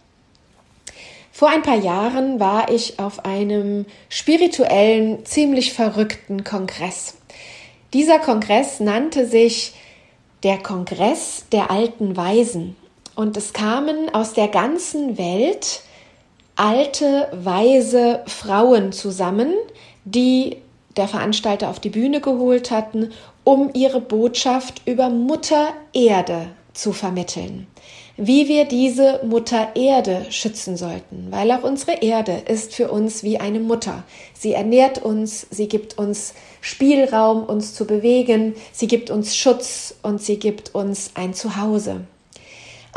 Vor 1.30 1.50
ein 1.50 1.62
paar 1.62 1.76
Jahren 1.78 2.40
war 2.40 2.68
ich 2.68 2.98
auf 2.98 3.24
einem 3.24 3.86
spirituellen, 4.08 5.24
ziemlich 5.24 5.72
verrückten 5.72 6.42
Kongress. 6.42 7.14
Dieser 7.92 8.18
Kongress 8.18 8.80
nannte 8.80 9.24
sich 9.24 9.74
der 10.42 10.58
Kongress 10.58 11.44
der 11.52 11.70
alten 11.70 12.16
Weisen. 12.16 12.76
Und 13.14 13.36
es 13.36 13.52
kamen 13.52 14.12
aus 14.12 14.32
der 14.32 14.48
ganzen 14.48 15.16
Welt 15.16 15.82
alte, 16.58 17.28
weise 17.32 18.20
Frauen 18.26 18.92
zusammen, 18.92 19.54
die 20.04 20.56
der 20.96 21.08
Veranstalter 21.08 21.70
auf 21.70 21.78
die 21.78 21.88
Bühne 21.88 22.20
geholt 22.20 22.70
hatten, 22.70 23.12
um 23.44 23.70
ihre 23.72 24.00
Botschaft 24.00 24.82
über 24.84 25.08
Mutter 25.08 25.68
Erde 25.92 26.48
zu 26.74 26.92
vermitteln. 26.92 27.68
Wie 28.16 28.48
wir 28.48 28.64
diese 28.64 29.20
Mutter 29.24 29.76
Erde 29.76 30.26
schützen 30.30 30.76
sollten, 30.76 31.28
weil 31.30 31.52
auch 31.52 31.62
unsere 31.62 32.02
Erde 32.02 32.42
ist 32.48 32.74
für 32.74 32.90
uns 32.90 33.22
wie 33.22 33.38
eine 33.38 33.60
Mutter. 33.60 34.02
Sie 34.34 34.52
ernährt 34.52 35.00
uns, 35.00 35.46
sie 35.50 35.68
gibt 35.68 35.96
uns 35.98 36.34
Spielraum, 36.60 37.44
uns 37.44 37.74
zu 37.74 37.86
bewegen, 37.86 38.56
sie 38.72 38.88
gibt 38.88 39.10
uns 39.10 39.36
Schutz 39.36 39.94
und 40.02 40.20
sie 40.20 40.40
gibt 40.40 40.74
uns 40.74 41.12
ein 41.14 41.32
Zuhause. 41.32 42.00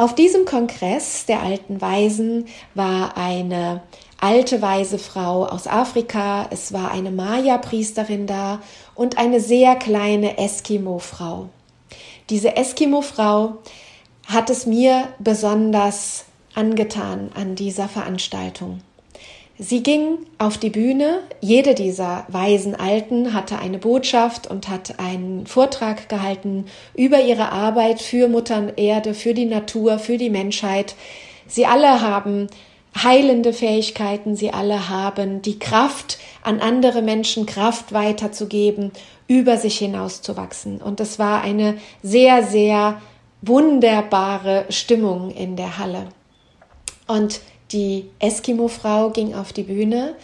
Auf 0.02 0.16
diesem 0.16 0.46
Kongress 0.46 1.28
der 1.28 1.44
alten 1.44 1.80
Weisen 1.80 2.48
war 2.74 3.18
eine 3.18 3.84
alte 4.20 4.60
weise 4.60 4.98
Frau 4.98 5.46
aus 5.46 5.68
Afrika, 5.68 6.48
es 6.50 6.74
war 6.74 6.90
eine 6.90 7.12
Maya-Priesterin 7.12 8.26
da 8.26 8.64
und 8.96 9.20
eine 9.20 9.40
sehr 9.40 9.76
kleine 9.76 10.40
Eskimo-Frau. 10.40 11.50
Diese 12.32 12.56
Eskimo-Frau 12.56 13.58
hat 14.26 14.50
es 14.50 14.66
mir 14.66 15.08
besonders 15.20 16.26
angetan 16.56 17.30
an 17.36 17.54
dieser 17.54 17.88
Veranstaltung. 17.88 18.82
Sie 19.64 19.84
ging 19.84 20.26
auf 20.40 20.58
die 20.58 20.72
Bühne. 20.72 21.20
Jede 21.40 21.76
dieser 21.76 22.26
weisen 22.30 22.74
Alten 22.74 23.36
hatte 23.36 23.60
eine 23.60 23.78
Botschaft 23.78 24.48
und 24.48 24.70
hat 24.70 25.00
einen 25.00 25.46
Vortrag 25.46 26.10
gehalten 26.10 26.66
über 26.96 27.22
ihre 27.22 27.52
Arbeit 27.52 28.02
für 28.02 28.28
Mutter 28.28 28.76
Erde, 28.76 29.14
für 29.14 29.36
die 29.36 29.46
Natur, 29.46 30.00
für 30.00 30.18
die 30.18 30.32
Menschheit. 30.32 30.96
Sie 31.46 31.68
alle 31.68 32.02
haben 32.02 32.48
heilende 33.04 33.54
Fähigkeiten, 33.54 34.36
sie 34.36 34.50
alle 34.52 34.90
haben 34.90 35.44
die 35.44 35.60
Kraft, 35.60 36.18
an 36.42 36.60
andere 36.60 37.04
Menschen 37.04 37.46
Kraft 37.46 37.94
weiterzugeben, 37.94 38.92
über 39.28 39.58
sich 39.58 39.78
hinauszuwachsen. 39.78 40.82
Und 40.82 41.00
es 41.00 41.20
war 41.20 41.44
eine 41.44 41.78
sehr, 42.02 42.42
sehr 42.42 43.00
wunderbare 43.44 44.66
Stimmung 44.70 45.30
in 45.30 45.56
der 45.56 45.78
Halle. 45.78 46.08
Und 47.06 47.42
die 47.74 48.06
Eskimo-Frau 48.20 49.10
ging 49.10 49.34
auf 49.34 49.54
die 49.54 49.64
Bühne 49.64 50.16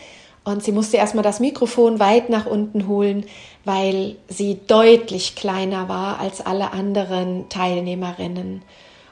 und 0.44 0.64
sie 0.64 0.72
musste 0.72 0.98
erstmal 0.98 1.24
das 1.24 1.40
Mikrofon 1.40 2.00
weit 2.00 2.30
nach 2.30 2.46
unten 2.46 2.88
holen, 2.88 3.26
weil 3.66 4.16
sie 4.30 4.60
deutlich 4.68 5.36
kleiner 5.36 5.90
war 5.90 6.20
als 6.20 6.46
alle 6.46 6.72
anderen 6.72 7.50
Teilnehmerinnen. 7.50 8.62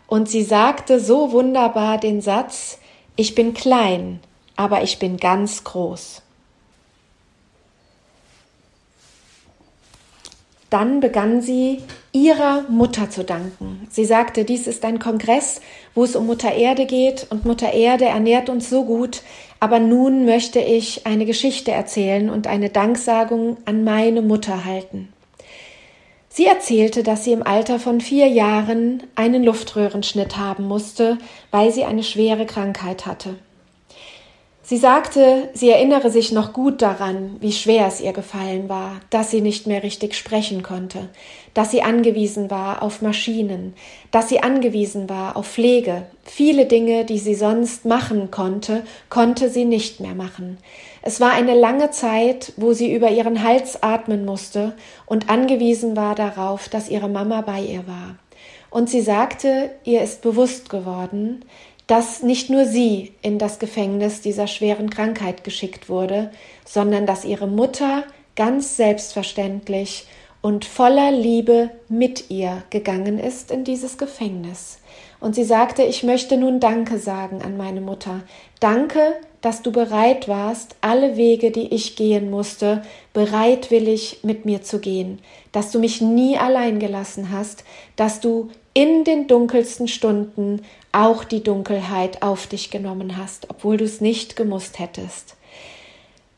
Und 0.08 0.30
sie 0.30 0.44
sagte 0.44 1.00
so 1.00 1.32
wunderbar 1.32 1.98
den 1.98 2.22
Satz, 2.22 2.80
ich 3.16 3.36
bin 3.36 3.54
klein, 3.54 4.20
aber 4.56 4.84
ich 4.84 5.00
bin 5.00 5.18
ganz 5.18 5.64
groß. 5.64 6.22
Dann 10.70 11.00
begann 11.00 11.42
sie 11.42 11.84
ihrer 12.12 12.64
Mutter 12.70 13.10
zu 13.10 13.24
danken. 13.24 13.88
Sie 13.92 14.06
sagte, 14.06 14.46
dies 14.46 14.68
ist 14.68 14.84
ein 14.84 15.00
Kongress, 15.00 15.62
wo 15.94 16.04
es 16.04 16.16
um 16.16 16.26
Mutter 16.26 16.54
Erde 16.54 16.86
geht 16.86 17.28
und 17.30 17.46
Mutter 17.46 17.74
Erde 17.74 18.06
ernährt 18.06 18.50
uns 18.50 18.70
so 18.70 18.84
gut, 18.84 19.22
aber 19.60 19.80
nun 19.80 20.26
möchte 20.26 20.60
ich 20.60 21.06
eine 21.06 21.26
Geschichte 21.26 21.72
erzählen 21.72 22.30
und 22.30 22.48
eine 22.48 22.70
Danksagung 22.70 23.58
an 23.66 23.84
meine 23.84 24.22
Mutter 24.22 24.66
halten. 24.66 25.10
Sie 26.30 26.46
erzählte, 26.46 27.04
dass 27.04 27.24
sie 27.24 27.32
im 27.32 27.44
Alter 27.44 27.80
von 27.80 28.02
vier 28.02 28.28
Jahren 28.28 29.04
einen 29.16 29.44
Luftröhrenschnitt 29.44 30.36
haben 30.36 30.68
musste, 30.68 31.18
weil 31.52 31.72
sie 31.72 31.86
eine 31.86 32.04
schwere 32.04 32.46
Krankheit 32.46 33.06
hatte. 33.06 33.36
Sie 34.68 34.78
sagte, 34.78 35.50
sie 35.54 35.70
erinnere 35.70 36.10
sich 36.10 36.32
noch 36.32 36.52
gut 36.52 36.82
daran, 36.82 37.36
wie 37.40 37.52
schwer 37.52 37.86
es 37.86 38.02
ihr 38.02 38.14
gefallen 38.14 38.68
war, 38.68 39.00
dass 39.12 39.30
sie 39.30 39.42
nicht 39.42 39.68
mehr 39.68 39.84
richtig 39.84 40.16
sprechen 40.16 40.64
konnte, 40.64 41.10
dass 41.54 41.70
sie 41.70 41.84
angewiesen 41.84 42.50
war 42.50 42.82
auf 42.82 43.04
Maschinen, 43.04 43.76
dass 44.10 44.28
sie 44.28 44.40
angewiesen 44.40 45.08
war 45.08 45.38
auf 45.38 45.46
Pflege. 45.46 46.08
Viele 46.24 46.66
Dinge, 46.66 47.06
die 47.06 47.20
sie 47.20 47.36
sonst 47.36 47.86
machen 47.86 48.32
konnte, 48.32 48.84
konnte 49.12 49.50
sie 49.50 49.66
nicht 49.66 50.00
mehr 50.00 50.16
machen. 50.16 50.58
Es 51.04 51.22
war 51.22 51.34
eine 51.34 51.54
lange 51.54 51.92
Zeit, 51.92 52.54
wo 52.58 52.74
sie 52.74 52.92
über 52.92 53.12
ihren 53.12 53.44
Hals 53.44 53.84
atmen 53.84 54.26
musste 54.26 54.74
und 55.06 55.30
angewiesen 55.30 55.96
war 55.96 56.16
darauf, 56.16 56.70
dass 56.70 56.90
ihre 56.90 57.08
Mama 57.08 57.42
bei 57.42 57.62
ihr 57.62 57.86
war. 57.86 58.16
Und 58.72 58.90
sie 58.90 59.02
sagte, 59.02 59.70
ihr 59.84 60.02
ist 60.02 60.24
bewusst 60.24 60.70
geworden, 60.70 61.46
dass 61.88 62.24
nicht 62.24 62.50
nur 62.50 62.66
sie 62.66 63.14
in 63.22 63.38
das 63.38 63.60
Gefängnis 63.60 64.22
dieser 64.22 64.48
schweren 64.48 64.90
Krankheit 64.90 65.44
geschickt 65.44 65.90
wurde, 65.90 66.32
sondern 66.66 67.06
dass 67.06 67.26
ihre 67.26 67.48
Mutter 67.48 68.04
ganz 68.36 68.76
selbstverständlich 68.76 70.08
und 70.42 70.66
voller 70.66 71.12
Liebe 71.12 71.72
mit 71.90 72.30
ihr 72.30 72.64
gegangen 72.70 73.20
ist 73.20 73.52
in 73.52 73.64
dieses 73.64 73.98
Gefängnis. 73.98 74.80
Und 75.20 75.34
sie 75.34 75.44
sagte, 75.44 75.84
ich 75.84 76.04
möchte 76.04 76.38
nun 76.38 76.60
Danke 76.60 77.00
sagen 77.00 77.42
an 77.42 77.58
meine 77.58 77.82
Mutter. 77.82 78.22
Danke, 78.60 79.16
dass 79.42 79.62
du 79.62 79.72
bereit 79.72 80.28
warst, 80.28 80.76
alle 80.82 81.18
Wege, 81.18 81.52
die 81.52 81.74
ich 81.74 81.96
gehen 81.96 82.30
musste, 82.30 82.84
bereitwillig 83.14 84.20
mit 84.24 84.46
mir 84.46 84.62
zu 84.62 84.80
gehen, 84.80 85.20
dass 85.52 85.72
du 85.72 85.80
mich 85.80 86.02
nie 86.02 86.38
allein 86.38 86.80
gelassen 86.80 87.32
hast, 87.32 87.64
dass 87.96 88.20
du 88.20 88.50
in 88.76 89.06
den 89.06 89.28
dunkelsten 89.28 89.88
Stunden 89.88 90.62
auch 90.92 91.24
die 91.24 91.42
Dunkelheit 91.42 92.22
auf 92.22 92.46
dich 92.46 92.70
genommen 92.70 93.18
hast, 93.18 93.50
obwohl 93.50 93.78
du 93.78 93.86
es 93.86 94.02
nicht 94.02 94.36
gemusst 94.36 94.78
hättest. 94.78 95.36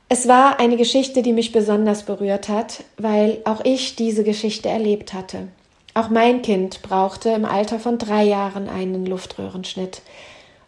Es 0.08 0.27
war 0.27 0.60
eine 0.60 0.77
Geschichte, 0.77 1.22
die 1.22 1.34
mich 1.34 1.51
besonders 1.51 2.03
berührt 2.03 2.48
hat, 2.48 2.86
weil 2.98 3.39
auch 3.44 3.65
ich 3.65 3.98
diese 3.98 4.24
Geschichte 4.24 4.70
erlebt 4.70 5.13
hatte. 5.13 5.50
Auch 5.96 6.10
mein 6.10 6.44
Kind 6.44 6.84
brauchte 6.84 7.29
im 7.29 7.44
Alter 7.44 7.79
von 7.79 7.98
drei 7.98 8.24
Jahren 8.24 8.70
einen 8.70 9.06
Luftröhrenschnitt. 9.06 10.01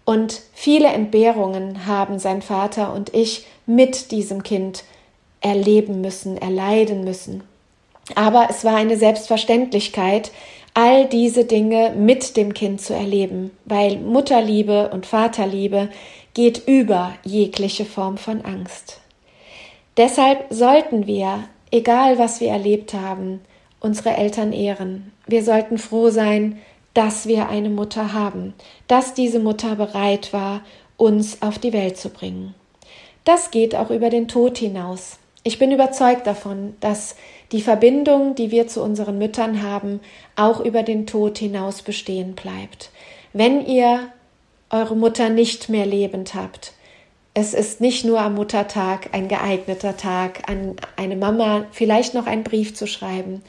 Und 0.04 0.42
viele 0.54 0.88
Entbehrungen 0.88 1.86
haben 1.86 2.18
sein 2.18 2.42
Vater 2.42 2.94
und 2.94 3.14
ich 3.14 3.46
mit 3.68 4.12
diesem 4.12 4.42
Kind 4.42 4.84
erleben 5.40 6.02
müssen, 6.02 6.36
erleiden 6.36 7.04
müssen. 7.04 7.44
Aber 8.16 8.48
es 8.50 8.66
war 8.66 8.76
eine 8.76 8.98
Selbstverständlichkeit, 8.98 10.32
all 10.74 11.08
diese 11.08 11.46
Dinge 11.46 11.94
mit 11.98 12.38
dem 12.38 12.54
Kind 12.54 12.82
zu 12.82 12.94
erleben, 12.94 13.52
weil 13.66 13.98
Mutterliebe 13.98 14.90
und 14.90 15.06
Vaterliebe 15.06 15.90
geht 16.34 16.68
über 16.68 17.14
jegliche 17.24 17.86
Form 17.86 18.18
von 18.18 18.42
Angst. 18.42 19.02
Deshalb 19.98 20.46
sollten 20.50 21.08
wir, 21.08 21.44
egal 21.72 22.18
was 22.18 22.40
wir 22.40 22.50
erlebt 22.50 22.94
haben, 22.94 23.42
unsere 23.80 24.16
Eltern 24.16 24.54
ehren. 24.54 25.12
Wir 25.28 25.44
sollten 25.44 25.78
froh 25.78 26.10
sein, 26.10 26.60
dass 26.94 27.28
wir 27.28 27.50
eine 27.50 27.70
Mutter 27.70 28.14
haben, 28.14 28.54
dass 28.88 29.14
diese 29.14 29.40
Mutter 29.40 29.76
bereit 29.76 30.34
war, 30.34 30.62
uns 30.98 31.42
auf 31.42 31.60
die 31.60 31.74
Welt 31.74 31.98
zu 31.98 32.10
bringen. 32.10 32.56
Das 33.24 33.52
geht 33.52 33.76
auch 33.76 33.90
über 33.90 34.10
den 34.10 34.28
Tod 34.28 34.58
hinaus. 34.58 35.20
Ich 35.44 35.58
bin 35.58 35.72
überzeugt 35.72 36.28
davon, 36.28 36.76
dass 36.82 37.16
die 37.52 37.62
Verbindung, 37.62 38.36
die 38.36 38.52
wir 38.52 38.68
zu 38.68 38.84
unseren 38.84 39.18
Müttern 39.18 39.64
haben, 39.64 40.02
auch 40.36 40.60
über 40.60 40.84
den 40.84 41.08
Tod 41.08 41.38
hinaus 41.38 41.82
bestehen 41.82 42.36
bleibt. 42.36 42.92
Wenn 43.32 43.66
ihr 43.66 44.10
eure 44.70 44.96
Mutter 44.96 45.30
nicht 45.30 45.70
mehr 45.70 45.86
lebend 45.86 46.36
habt, 46.36 46.74
es 47.34 47.54
ist 47.54 47.80
nicht 47.80 48.04
nur 48.04 48.20
am 48.20 48.36
Muttertag 48.36 49.10
ein 49.14 49.30
geeigneter 49.30 49.96
Tag, 49.96 50.50
an 50.50 50.76
eine 50.98 51.16
Mama 51.16 51.66
vielleicht 51.72 52.14
noch 52.14 52.26
einen 52.26 52.44
Brief 52.44 52.76
zu 52.76 52.86
schreiben 52.86 53.42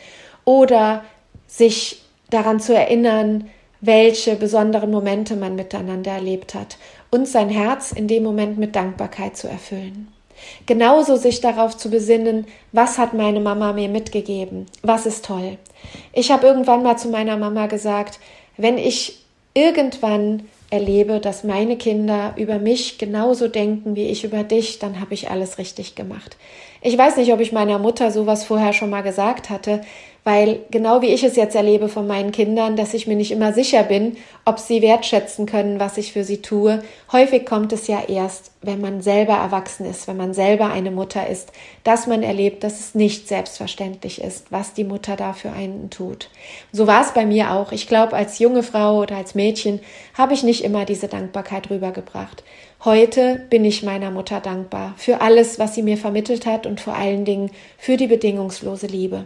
oder 0.45 1.05
sich 1.47 2.03
daran 2.31 2.61
zu 2.61 2.75
erinnern, 2.75 3.51
welche 3.81 4.37
besonderen 4.37 4.91
Momente 4.91 5.35
man 5.35 5.57
miteinander 5.57 6.13
erlebt 6.13 6.55
hat 6.55 6.77
und 7.11 7.27
sein 7.27 7.49
Herz 7.49 7.91
in 7.93 8.07
dem 8.07 8.23
Moment 8.23 8.59
mit 8.59 8.77
Dankbarkeit 8.77 9.37
zu 9.37 9.49
erfüllen. 9.49 10.09
Genauso 10.67 11.17
sich 11.17 11.41
darauf 11.41 11.77
zu 11.77 11.91
besinnen, 11.91 12.47
was 12.73 12.99
hat 12.99 13.15
meine 13.15 13.41
Mama 13.41 13.73
mir 13.73 13.89
mitgegeben, 13.89 14.67
was 14.83 15.07
ist 15.07 15.25
toll. 15.25 15.59
Ich 16.13 16.31
habe 16.31 16.47
irgendwann 16.47 16.83
mal 16.83 16.97
zu 16.97 17.09
meiner 17.09 17.37
Mama 17.37 17.67
gesagt, 17.67 18.21
wenn 18.57 18.79
ich 18.79 19.25
irgendwann 19.55 20.45
erlebe, 20.71 21.19
dass 21.19 21.43
meine 21.43 21.77
Kinder 21.77 22.35
über 22.37 22.59
mich 22.59 22.99
genauso 22.99 23.49
denken 23.49 23.97
wie 23.97 24.07
ich 24.07 24.23
über 24.23 24.45
dich, 24.45 24.79
dann 24.79 25.01
habe 25.01 25.15
ich 25.15 25.29
alles 25.29 25.59
richtig 25.59 25.97
gemacht. 25.97 26.37
Ich 26.81 26.97
weiß 26.97 27.17
nicht, 27.17 27.33
ob 27.33 27.41
ich 27.41 27.53
meiner 27.53 27.79
Mutter 27.79 28.11
sowas 28.11 28.45
vorher 28.45 28.73
schon 28.73 28.91
mal 28.91 29.03
gesagt 29.03 29.51
hatte, 29.51 29.83
weil 30.25 30.61
genau 30.71 31.03
wie 31.03 31.09
ich 31.09 31.25
es 31.25 31.37
jetzt 31.37 31.57
erlebe 31.57 31.89
von 31.89 32.07
meinen 32.07 32.33
Kindern, 32.33 32.77
dass 32.77 32.95
ich 32.95 33.07
mir 33.07 33.17
nicht 33.17 33.31
immer 33.31 33.53
sicher 33.53 33.83
bin, 33.83 34.17
ob 34.45 34.59
sie 34.59 34.83
wertschätzen 34.83 35.47
können, 35.47 35.81
was 35.81 35.97
ich 35.97 36.13
für 36.13 36.25
sie 36.25 36.43
tue. 36.43 36.83
Häufig 37.13 37.47
kommt 37.47 37.73
es 37.73 37.87
ja 37.87 38.03
erst, 38.07 38.53
wenn 38.63 38.81
man 38.81 39.01
selber 39.01 39.35
erwachsen 39.35 39.87
ist, 39.87 40.07
wenn 40.09 40.19
man 40.19 40.35
selber 40.35 40.71
eine 40.71 40.91
Mutter 40.91 41.27
ist, 41.27 41.53
dass 41.85 42.07
man 42.07 42.23
erlebt, 42.23 42.63
dass 42.63 42.81
es 42.81 42.95
nicht 42.95 43.29
selbstverständlich 43.29 44.21
ist, 44.21 44.53
was 44.53 44.75
die 44.75 44.85
Mutter 44.85 45.17
da 45.17 45.33
für 45.33 45.51
einen 45.51 45.89
tut. 45.89 46.29
So 46.73 46.87
war 46.87 47.01
es 47.01 47.13
bei 47.13 47.25
mir 47.25 47.53
auch. 47.53 47.73
Ich 47.73 47.89
glaube, 47.89 48.15
als 48.15 48.39
junge 48.39 48.63
Frau 48.63 49.01
oder 49.01 49.17
als 49.17 49.35
Mädchen 49.35 49.81
habe 50.17 50.35
ich 50.35 50.43
nicht 50.43 50.63
immer 50.65 50.85
diese 50.85 51.09
Dankbarkeit 51.09 51.71
rübergebracht. 51.71 52.45
Heute 52.85 53.47
bin 53.51 53.65
ich 53.65 53.83
meiner 53.83 54.11
Mutter 54.11 54.41
dankbar 54.41 54.95
für 54.97 55.21
alles, 55.21 55.59
was 55.59 55.75
sie 55.75 55.83
mir 55.83 55.97
vermittelt 55.97 56.47
hat 56.47 56.67
und 56.67 56.81
vor 56.81 56.95
allen 56.95 57.25
Dingen 57.25 57.51
für 57.77 57.97
die 57.97 58.07
bedingungslose 58.07 58.87
Liebe. 58.87 59.25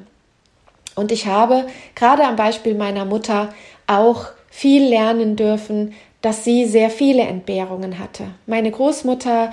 Und 0.95 1.13
ich 1.13 1.27
habe 1.27 1.67
gerade 1.95 2.25
am 2.25 2.37
Beispiel 2.37 2.75
meiner 2.75 3.05
Mutter 3.05 3.53
auch 3.87 4.27
viel 4.51 4.85
lernen 4.85 5.37
dürfen, 5.37 5.95
dass 6.23 6.45
sie 6.45 6.65
sehr 6.67 6.91
viele 6.91 7.23
Entbehrungen 7.23 7.99
hatte. 7.99 8.29
Meine 8.47 8.71
Großmutter 8.71 9.53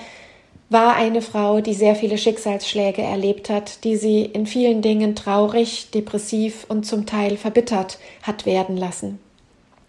war 0.69 0.95
eine 0.95 1.21
Frau, 1.21 1.59
die 1.59 1.73
sehr 1.73 1.95
viele 1.95 2.17
Schicksalsschläge 2.17 3.01
erlebt 3.01 3.49
hat, 3.49 3.83
die 3.83 3.97
sie 3.97 4.21
in 4.21 4.45
vielen 4.45 4.81
Dingen 4.81 5.15
traurig, 5.15 5.89
depressiv 5.91 6.65
und 6.69 6.85
zum 6.85 7.05
Teil 7.05 7.35
verbittert 7.35 7.99
hat 8.23 8.45
werden 8.45 8.77
lassen. 8.77 9.19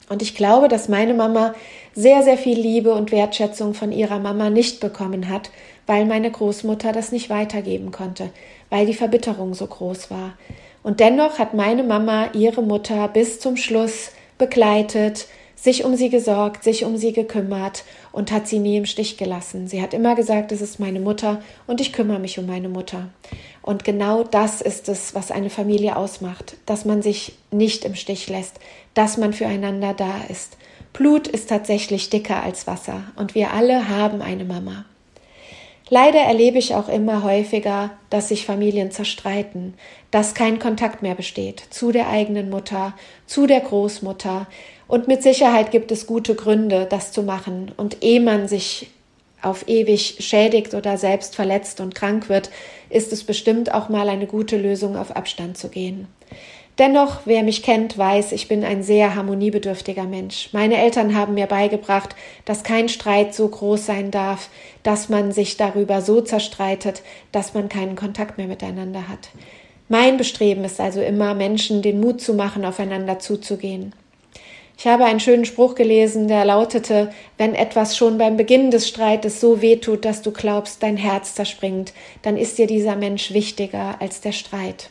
Und 0.09 0.23
ich 0.23 0.35
glaube, 0.35 0.67
dass 0.67 0.89
meine 0.89 1.15
Mama 1.15 1.55
sehr, 1.95 2.25
sehr 2.25 2.37
viel 2.37 2.59
Liebe 2.59 2.93
und 2.93 3.13
Wertschätzung 3.13 3.75
von 3.75 3.93
ihrer 3.93 4.19
Mama 4.19 4.51
nicht 4.51 4.81
bekommen 4.81 5.29
hat, 5.29 5.51
weil 5.87 6.05
meine 6.05 6.31
Großmutter 6.31 6.91
das 6.91 7.13
nicht 7.13 7.31
weitergeben 7.31 7.93
konnte, 7.93 8.31
weil 8.69 8.85
die 8.85 8.95
Verbitterung 8.95 9.55
so 9.55 9.67
groß 9.67 10.11
war. 10.11 10.33
Und 10.83 11.01
dennoch 11.01 11.39
hat 11.39 11.55
meine 11.55 11.85
Mama 11.85 12.31
ihre 12.33 12.63
Mutter 12.63 13.09
bis 13.09 13.41
zum 13.41 13.57
Schluss 13.57 14.11
begleitet, 14.39 15.27
sich 15.55 15.85
um 15.85 15.95
sie 15.95 16.11
gesorgt, 16.11 16.65
sich 16.65 16.85
um 16.85 16.97
sie 16.97 17.13
gekümmert 17.13 17.85
und 18.11 18.33
hat 18.33 18.49
sie 18.49 18.59
nie 18.59 18.77
im 18.77 18.85
Stich 18.85 19.17
gelassen. 19.17 19.69
Sie 19.69 19.81
hat 19.81 19.95
immer 19.95 20.17
gesagt, 20.17 20.51
es 20.51 20.61
ist 20.61 20.81
meine 20.81 20.99
Mutter 20.99 21.41
und 21.69 21.81
ich 21.81 21.93
kümmere 21.93 22.19
mich 22.19 22.41
um 22.41 22.47
meine 22.47 22.69
Mutter. 22.69 23.11
Und 23.63 23.85
genau 23.85 24.25
das 24.25 24.61
ist 24.61 24.89
es, 24.89 25.15
was 25.15 25.31
eine 25.31 25.51
Familie 25.51 25.97
ausmacht, 25.97 26.57
dass 26.67 26.85
man 26.85 27.01
sich 27.01 27.37
nicht 27.53 27.85
im 27.85 27.95
Stich 27.95 28.29
lässt, 28.29 28.59
dass 28.95 29.19
man 29.19 29.33
füreinander 29.33 29.95
da 29.95 30.23
ist. 30.29 30.57
Blut 30.93 31.29
ist 31.29 31.49
tatsächlich 31.49 32.11
dicker 32.11 32.43
als 32.43 32.67
Wasser 32.67 33.05
und 33.15 33.37
wir 33.37 33.53
alle 33.53 33.89
haben 33.89 34.21
eine 34.21 34.45
Mama. 34.45 34.85
Leider 35.95 36.21
erlebe 36.21 36.57
ich 36.57 36.75
auch 36.75 36.89
immer 36.89 37.23
häufiger, 37.23 37.91
dass 38.09 38.29
sich 38.31 38.47
Familien 38.47 38.91
zerstreiten, 38.93 39.75
dass 40.11 40.33
kein 40.33 40.59
Kontakt 40.59 41.03
mehr 41.03 41.15
besteht 41.15 41.63
zu 41.69 41.93
der 41.93 42.09
eigenen 42.09 42.49
Mutter, 42.49 42.95
zu 43.27 43.47
der 43.47 43.61
Großmutter. 43.61 44.47
Und 44.89 45.07
mit 45.07 45.23
Sicherheit 45.23 45.71
gibt 45.71 45.93
es 45.93 46.07
gute 46.07 46.35
Gründe, 46.35 46.87
das 46.89 47.13
zu 47.13 47.23
machen. 47.23 47.73
Und 47.77 48.03
ehe 48.03 48.23
man 48.23 48.49
sich 48.49 48.89
auf 49.43 49.69
ewig 49.69 50.17
schädigt 50.21 50.73
oder 50.73 50.97
selbst 50.97 51.37
verletzt 51.37 51.79
und 51.79 51.95
krank 51.95 52.31
wird, 52.31 52.49
ist 52.89 53.13
es 53.13 53.23
bestimmt 53.23 53.75
auch 53.75 53.91
mal 53.91 54.09
eine 54.09 54.27
gute 54.27 54.57
Lösung, 54.57 54.97
auf 54.97 55.15
Abstand 55.15 55.59
zu 55.59 55.69
gehen. 55.69 56.09
Dennoch, 56.83 57.21
wer 57.27 57.45
mich 57.45 57.63
kennt, 57.63 57.97
weiß, 57.97 58.33
ich 58.33 58.49
bin 58.49 58.65
ein 58.65 58.83
sehr 58.83 59.15
harmoniebedürftiger 59.15 60.03
Mensch. 60.03 60.49
Meine 60.51 60.79
Eltern 60.79 61.17
haben 61.17 61.35
mir 61.35 61.47
beigebracht, 61.47 62.17
dass 62.45 62.65
kein 62.65 62.89
Streit 62.89 63.37
so 63.37 63.47
groß 63.47 63.87
sein 63.87 64.11
darf, 64.11 64.49
dass 64.83 65.09
man 65.09 65.31
sich 65.31 65.57
darüber 65.57 66.01
so 66.01 66.23
zerstreitet, 66.23 67.03
dass 67.31 67.55
man 67.55 67.69
keinen 67.69 67.95
Kontakt 67.95 68.37
mehr 68.37 68.49
miteinander 68.49 69.09
hat. 69.09 69.29
Mein 69.89 70.17
Bestreben 70.17 70.65
ist 70.65 70.81
also 70.81 71.01
immer, 71.01 71.35
Menschen 71.35 71.83
den 71.83 72.01
Mut 72.01 72.21
zu 72.21 72.35
machen, 72.35 72.65
aufeinander 72.65 73.21
zuzugehen. 73.21 73.95
Ich 74.77 74.89
habe 74.89 75.05
einen 75.05 75.21
schönen 75.21 75.45
Spruch 75.45 75.77
gelesen, 75.77 76.27
der 76.27 76.45
lautete, 76.45 77.13
wenn 77.39 77.55
etwas 77.55 77.97
schon 77.97 78.19
beim 78.19 78.37
Beginn 78.37 78.73
des 78.73 78.89
Streites 78.89 79.41
so 79.41 79.63
wehtut, 79.63 80.05
dass 80.05 80.23
du 80.23 80.33
glaubst, 80.33 80.83
dein 80.83 80.97
Herz 80.97 81.37
zerspringt, 81.37 81.93
dann 82.23 82.37
ist 82.37 82.59
dir 82.59 82.67
dieser 82.67 82.97
Mensch 82.97 83.33
wichtiger 83.33 84.01
als 84.01 84.21
der 84.21 84.33
Streit. 84.33 84.91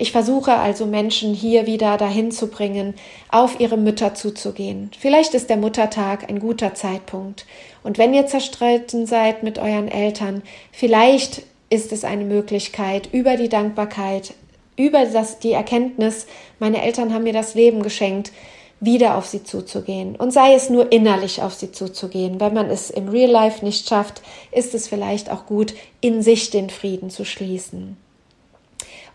Ich 0.00 0.12
versuche 0.12 0.54
also 0.54 0.86
Menschen 0.86 1.34
hier 1.34 1.66
wieder 1.66 1.96
dahin 1.96 2.30
zu 2.30 2.46
bringen, 2.46 2.94
auf 3.32 3.58
ihre 3.58 3.76
Mütter 3.76 4.14
zuzugehen. 4.14 4.92
Vielleicht 4.96 5.34
ist 5.34 5.50
der 5.50 5.56
Muttertag 5.56 6.30
ein 6.30 6.38
guter 6.38 6.72
Zeitpunkt. 6.72 7.46
Und 7.82 7.98
wenn 7.98 8.14
ihr 8.14 8.28
zerstritten 8.28 9.06
seid 9.06 9.42
mit 9.42 9.58
euren 9.58 9.88
Eltern, 9.88 10.42
vielleicht 10.70 11.42
ist 11.68 11.90
es 11.90 12.04
eine 12.04 12.24
Möglichkeit, 12.24 13.08
über 13.10 13.36
die 13.36 13.48
Dankbarkeit, 13.48 14.34
über 14.76 15.04
das, 15.04 15.40
die 15.40 15.50
Erkenntnis, 15.50 16.28
meine 16.60 16.80
Eltern 16.80 17.12
haben 17.12 17.24
mir 17.24 17.32
das 17.32 17.56
Leben 17.56 17.82
geschenkt, 17.82 18.30
wieder 18.78 19.18
auf 19.18 19.26
sie 19.26 19.42
zuzugehen. 19.42 20.14
Und 20.14 20.30
sei 20.32 20.54
es 20.54 20.70
nur 20.70 20.92
innerlich 20.92 21.42
auf 21.42 21.54
sie 21.54 21.72
zuzugehen. 21.72 22.38
Wenn 22.38 22.54
man 22.54 22.70
es 22.70 22.90
im 22.90 23.08
Real 23.08 23.32
Life 23.32 23.64
nicht 23.64 23.88
schafft, 23.88 24.22
ist 24.52 24.74
es 24.74 24.86
vielleicht 24.86 25.28
auch 25.28 25.46
gut, 25.46 25.74
in 26.00 26.22
sich 26.22 26.50
den 26.50 26.70
Frieden 26.70 27.10
zu 27.10 27.24
schließen 27.24 27.96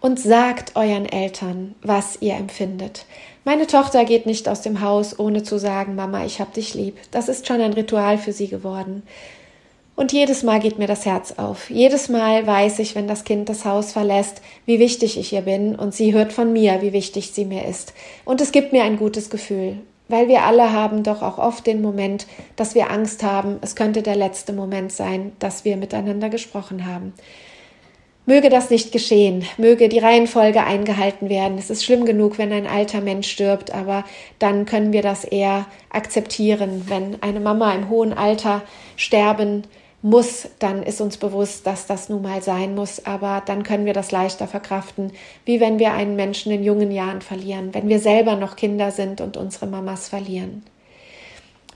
und 0.04 0.20
sagt 0.20 0.76
euren 0.76 1.06
Eltern, 1.06 1.76
was 1.82 2.18
ihr 2.20 2.34
empfindet. 2.34 3.06
Meine 3.46 3.68
Tochter 3.68 4.04
geht 4.04 4.26
nicht 4.26 4.50
aus 4.50 4.62
dem 4.62 4.82
Haus, 4.82 5.18
ohne 5.18 5.44
zu 5.44 5.58
sagen, 5.58 5.96
Mama, 5.96 6.26
ich 6.26 6.42
hab 6.42 6.54
dich 6.54 6.74
lieb. 6.74 6.98
Das 7.12 7.30
ist 7.30 7.48
schon 7.48 7.62
ein 7.62 7.72
Ritual 7.72 8.18
für 8.18 8.34
sie 8.34 8.50
geworden. 8.50 9.04
Und 9.96 10.12
jedes 10.12 10.44
Mal 10.44 10.60
geht 10.60 10.78
mir 10.78 10.88
das 10.88 11.06
Herz 11.06 11.36
auf. 11.38 11.70
Jedes 11.70 12.10
Mal 12.10 12.46
weiß 12.46 12.80
ich, 12.80 12.96
wenn 12.96 13.08
das 13.08 13.24
Kind 13.24 13.48
das 13.48 13.64
Haus 13.64 13.94
verlässt, 13.94 14.42
wie 14.66 14.78
wichtig 14.78 15.18
ich 15.18 15.32
ihr 15.32 15.44
bin 15.44 15.74
und 15.74 15.94
sie 15.94 16.14
hört 16.14 16.34
von 16.34 16.52
mir, 16.52 16.82
wie 16.82 16.92
wichtig 16.92 17.32
sie 17.32 17.46
mir 17.46 17.66
ist. 17.66 17.94
Und 18.26 18.42
es 18.42 18.52
gibt 18.52 18.74
mir 18.74 18.84
ein 18.84 18.98
gutes 18.98 19.30
Gefühl. 19.30 19.78
weil 20.10 20.28
wir 20.28 20.44
alle 20.44 20.74
haben 20.74 21.02
doch 21.02 21.22
auch 21.22 21.38
oft 21.38 21.66
den 21.66 21.82
Moment, 21.82 22.28
dass 22.58 22.76
wir 22.76 22.92
Angst 22.92 23.24
haben, 23.24 23.58
es 23.62 23.76
könnte 23.76 24.04
der 24.04 24.18
letzte 24.18 24.52
Moment 24.52 24.92
sein, 24.92 25.32
dass 25.40 25.64
wir 25.64 25.78
miteinander 25.78 26.30
gesprochen 26.30 26.86
haben. 26.86 27.14
Möge 28.26 28.50
das 28.50 28.70
nicht 28.70 28.94
geschehen, 28.94 29.44
möge 29.58 29.90
die 29.90 30.00
Reihenfolge 30.00 30.64
eingehalten 30.64 31.28
werden. 31.28 31.58
Es 31.58 31.70
ist 31.70 31.84
schlimm 31.84 32.06
genug, 32.06 32.38
wenn 32.38 32.54
ein 32.54 32.68
alter 32.68 33.02
Mensch 33.02 33.30
stirbt, 33.30 33.74
aber 33.74 34.06
dann 34.40 34.66
können 34.66 34.94
wir 34.94 35.02
das 35.02 35.26
eher 35.26 35.66
akzeptieren. 35.90 36.86
Wenn 36.88 37.22
eine 37.22 37.42
Mama 37.42 37.74
im 37.74 37.90
hohen 37.90 38.14
Alter 38.14 38.62
sterben 38.96 39.64
muss, 40.02 40.48
dann 40.60 40.84
ist 40.84 41.02
uns 41.02 41.18
bewusst, 41.18 41.68
dass 41.68 41.86
das 41.86 42.08
nun 42.08 42.22
mal 42.22 42.42
sein 42.42 42.76
muss, 42.76 43.06
aber 43.06 43.44
dann 43.46 43.64
können 43.64 43.86
wir 43.86 43.94
das 43.94 44.12
leichter 44.12 44.48
verkraften, 44.48 45.12
wie 45.44 45.60
wenn 45.60 45.78
wir 45.78 45.92
einen 45.92 46.16
Menschen 46.16 46.54
in 46.54 46.64
jungen 46.64 46.92
Jahren 46.92 47.22
verlieren, 47.22 47.74
wenn 47.74 47.90
wir 47.90 48.00
selber 48.00 48.38
noch 48.38 48.56
Kinder 48.56 48.92
sind 48.92 49.20
und 49.20 49.36
unsere 49.36 49.68
Mamas 49.68 50.08
verlieren. 50.08 50.64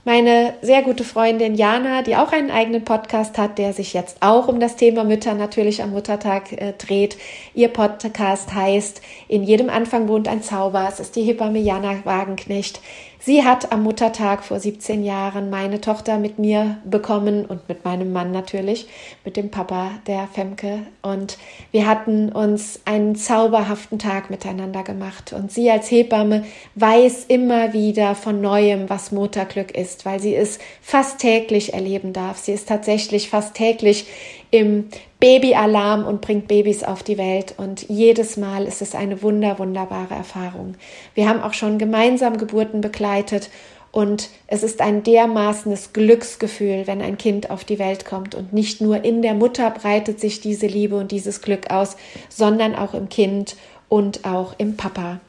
Meine 0.04 0.54
sehr 0.62 0.82
gute 0.82 1.04
Freundin 1.04 1.54
Jana, 1.54 2.02
die 2.02 2.16
auch 2.16 2.32
einen 2.32 2.50
eigenen 2.50 2.84
Podcast 2.84 3.36
hat, 3.36 3.58
der 3.58 3.72
sich 3.72 3.92
jetzt 3.92 4.18
auch 4.20 4.48
um 4.48 4.60
das 4.60 4.76
Thema 4.76 5.04
Mütter 5.04 5.34
natürlich 5.34 5.82
am 5.82 5.90
Muttertag 5.90 6.52
äh, 6.52 6.72
dreht. 6.78 7.18
Ihr 7.54 7.68
Podcast 7.68 8.54
heißt 8.54 9.02
In 9.26 9.42
jedem 9.42 9.68
Anfang 9.68 10.08
wohnt 10.08 10.28
ein 10.28 10.42
Zauber. 10.42 10.86
Es 10.88 11.00
ist 11.00 11.16
die 11.16 11.22
Hebamme 11.22 11.58
Jana 11.58 11.96
Wagenknecht. 12.04 12.80
Sie 13.20 13.44
hat 13.44 13.72
am 13.72 13.82
Muttertag 13.82 14.44
vor 14.44 14.60
17 14.60 15.02
Jahren 15.02 15.50
meine 15.50 15.80
Tochter 15.80 16.18
mit 16.18 16.38
mir 16.38 16.78
bekommen 16.84 17.46
und 17.46 17.68
mit 17.68 17.84
meinem 17.84 18.12
Mann 18.12 18.30
natürlich, 18.30 18.86
mit 19.24 19.36
dem 19.36 19.50
Papa 19.50 19.90
der 20.06 20.28
Femke. 20.28 20.86
Und 21.02 21.36
wir 21.72 21.88
hatten 21.88 22.30
uns 22.30 22.80
einen 22.84 23.16
zauberhaften 23.16 23.98
Tag 23.98 24.30
miteinander 24.30 24.84
gemacht. 24.84 25.32
Und 25.32 25.50
sie 25.50 25.68
als 25.68 25.90
Hebamme 25.90 26.44
weiß 26.76 27.24
immer 27.26 27.72
wieder 27.72 28.14
von 28.14 28.40
neuem, 28.40 28.88
was 28.88 29.10
Mutterglück 29.10 29.72
ist, 29.72 30.06
weil 30.06 30.20
sie 30.20 30.36
es 30.36 30.60
fast 30.80 31.18
täglich 31.18 31.74
erleben 31.74 32.12
darf. 32.12 32.38
Sie 32.38 32.52
ist 32.52 32.68
tatsächlich 32.68 33.30
fast 33.30 33.54
täglich 33.54 34.06
im 34.50 34.88
Babyalarm 35.20 36.06
und 36.06 36.20
bringt 36.20 36.48
Babys 36.48 36.82
auf 36.84 37.02
die 37.02 37.18
Welt. 37.18 37.54
Und 37.56 37.88
jedes 37.88 38.36
Mal 38.36 38.64
ist 38.64 38.82
es 38.82 38.94
eine 38.94 39.22
wunder, 39.22 39.58
wunderbare 39.58 40.14
Erfahrung. 40.14 40.74
Wir 41.14 41.28
haben 41.28 41.42
auch 41.42 41.54
schon 41.54 41.78
gemeinsam 41.78 42.38
Geburten 42.38 42.80
begleitet 42.80 43.50
und 43.90 44.28
es 44.46 44.62
ist 44.62 44.80
ein 44.80 45.02
dermaßenes 45.02 45.92
Glücksgefühl, 45.92 46.86
wenn 46.86 47.00
ein 47.00 47.16
Kind 47.16 47.50
auf 47.50 47.64
die 47.64 47.78
Welt 47.78 48.04
kommt. 48.04 48.34
Und 48.34 48.52
nicht 48.52 48.80
nur 48.80 49.02
in 49.02 49.22
der 49.22 49.34
Mutter 49.34 49.70
breitet 49.70 50.20
sich 50.20 50.40
diese 50.40 50.66
Liebe 50.66 50.96
und 50.96 51.10
dieses 51.10 51.40
Glück 51.40 51.70
aus, 51.70 51.96
sondern 52.28 52.74
auch 52.74 52.94
im 52.94 53.08
Kind 53.08 53.56
und 53.88 54.24
auch 54.24 54.54
im 54.58 54.76
Papa. 54.76 55.20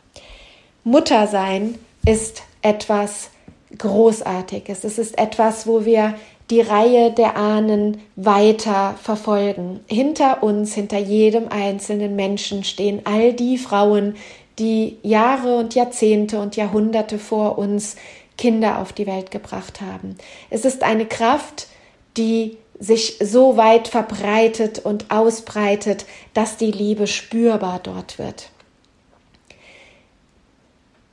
Mutter 0.84 1.28
sein 1.28 1.76
ist 2.06 2.44
etwas 2.62 3.30
Großartiges. 3.78 4.84
Es 4.84 4.98
ist 4.98 5.18
etwas, 5.18 5.68
wo 5.68 5.86
wir 5.86 6.16
die 6.50 6.62
Reihe 6.62 7.12
der 7.12 7.38
Ahnen 7.38 8.02
weiter 8.16 8.96
verfolgen. 9.02 9.82
Hinter 9.88 10.42
uns, 10.42 10.74
hinter 10.74 10.98
jedem 10.98 11.48
einzelnen 11.50 12.16
Menschen 12.16 12.64
stehen 12.64 13.02
all 13.06 13.34
die 13.34 13.58
Frauen, 13.58 14.16
die 14.58 14.98
Jahre 15.04 15.58
und 15.58 15.76
Jahrzehnte 15.76 16.40
und 16.40 16.56
Jahrhunderte 16.56 17.20
vor 17.20 17.58
uns 17.58 17.96
Kinder 18.38 18.80
auf 18.80 18.94
die 18.94 19.06
Welt 19.06 19.32
gebracht 19.32 19.82
haben. 19.82 20.16
Es 20.50 20.66
ist 20.66 20.84
eine 20.84 21.06
Kraft, 21.06 21.68
die 22.18 22.58
sich 22.80 23.18
so 23.22 23.58
weit 23.58 23.88
verbreitet 23.90 24.80
und 24.80 25.12
ausbreitet, 25.12 26.06
dass 26.34 26.58
die 26.58 26.72
Liebe 26.72 27.08
spürbar 27.08 27.80
dort 27.84 28.18
wird. 28.18 28.50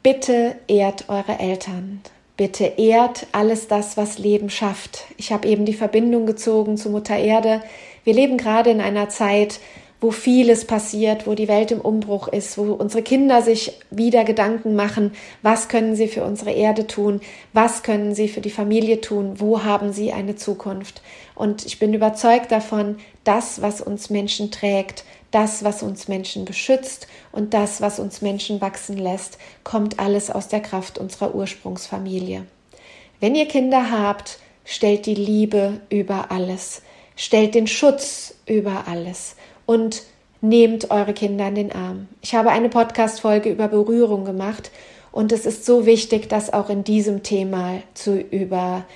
Bitte 0.02 0.56
ehrt 0.68 1.08
eure 1.08 1.40
Eltern. 1.40 2.00
Bitte 2.36 2.64
ehrt 2.76 3.26
alles 3.32 3.66
das, 3.66 3.96
was 3.96 4.18
Leben 4.18 4.50
schafft. 4.50 5.04
Ich 5.16 5.32
habe 5.32 5.48
eben 5.48 5.64
die 5.64 5.72
Verbindung 5.72 6.26
gezogen 6.26 6.76
zu 6.76 6.90
Mutter 6.90 7.16
Erde. 7.16 7.62
Wir 8.04 8.12
leben 8.12 8.36
gerade 8.36 8.70
in 8.70 8.82
einer 8.82 9.08
Zeit, 9.08 9.58
wo 10.00 10.10
vieles 10.10 10.66
passiert, 10.66 11.26
wo 11.26 11.34
die 11.34 11.48
Welt 11.48 11.70
im 11.70 11.80
Umbruch 11.80 12.28
ist, 12.28 12.58
wo 12.58 12.74
unsere 12.74 13.02
Kinder 13.02 13.40
sich 13.40 13.72
wieder 13.90 14.24
Gedanken 14.24 14.76
machen, 14.76 15.12
was 15.40 15.68
können 15.68 15.96
sie 15.96 16.08
für 16.08 16.24
unsere 16.24 16.52
Erde 16.52 16.86
tun, 16.86 17.20
was 17.54 17.82
können 17.82 18.14
sie 18.14 18.28
für 18.28 18.42
die 18.42 18.50
Familie 18.50 19.00
tun, 19.00 19.40
wo 19.40 19.64
haben 19.64 19.92
sie 19.92 20.12
eine 20.12 20.36
Zukunft. 20.36 21.00
Und 21.34 21.64
ich 21.64 21.78
bin 21.78 21.94
überzeugt 21.94 22.52
davon, 22.52 22.96
das, 23.24 23.62
was 23.62 23.80
uns 23.80 24.10
Menschen 24.10 24.50
trägt, 24.50 25.04
das, 25.36 25.62
was 25.64 25.82
uns 25.82 26.08
Menschen 26.08 26.46
beschützt 26.46 27.08
und 27.30 27.52
das, 27.52 27.82
was 27.82 27.98
uns 27.98 28.22
Menschen 28.22 28.62
wachsen 28.62 28.96
lässt, 28.96 29.36
kommt 29.64 29.98
alles 29.98 30.30
aus 30.30 30.48
der 30.48 30.60
Kraft 30.60 30.96
unserer 30.96 31.34
Ursprungsfamilie. 31.34 32.46
Wenn 33.20 33.34
ihr 33.34 33.46
Kinder 33.46 33.90
habt, 33.90 34.38
stellt 34.64 35.04
die 35.04 35.14
Liebe 35.14 35.82
über 35.90 36.30
alles, 36.30 36.80
stellt 37.16 37.54
den 37.54 37.66
Schutz 37.66 38.34
über 38.46 38.84
alles 38.88 39.36
und 39.66 40.04
nehmt 40.40 40.90
eure 40.90 41.12
Kinder 41.12 41.48
in 41.48 41.54
den 41.54 41.72
Arm. 41.72 42.08
Ich 42.22 42.34
habe 42.34 42.48
eine 42.48 42.70
Podcast-Folge 42.70 43.50
über 43.50 43.68
Berührung 43.68 44.24
gemacht 44.24 44.70
und 45.12 45.32
es 45.32 45.44
ist 45.44 45.66
so 45.66 45.84
wichtig, 45.84 46.30
das 46.30 46.50
auch 46.50 46.70
in 46.70 46.82
diesem 46.82 47.22
Thema 47.22 47.82
zu 47.92 48.18
überzeugend 48.18 48.86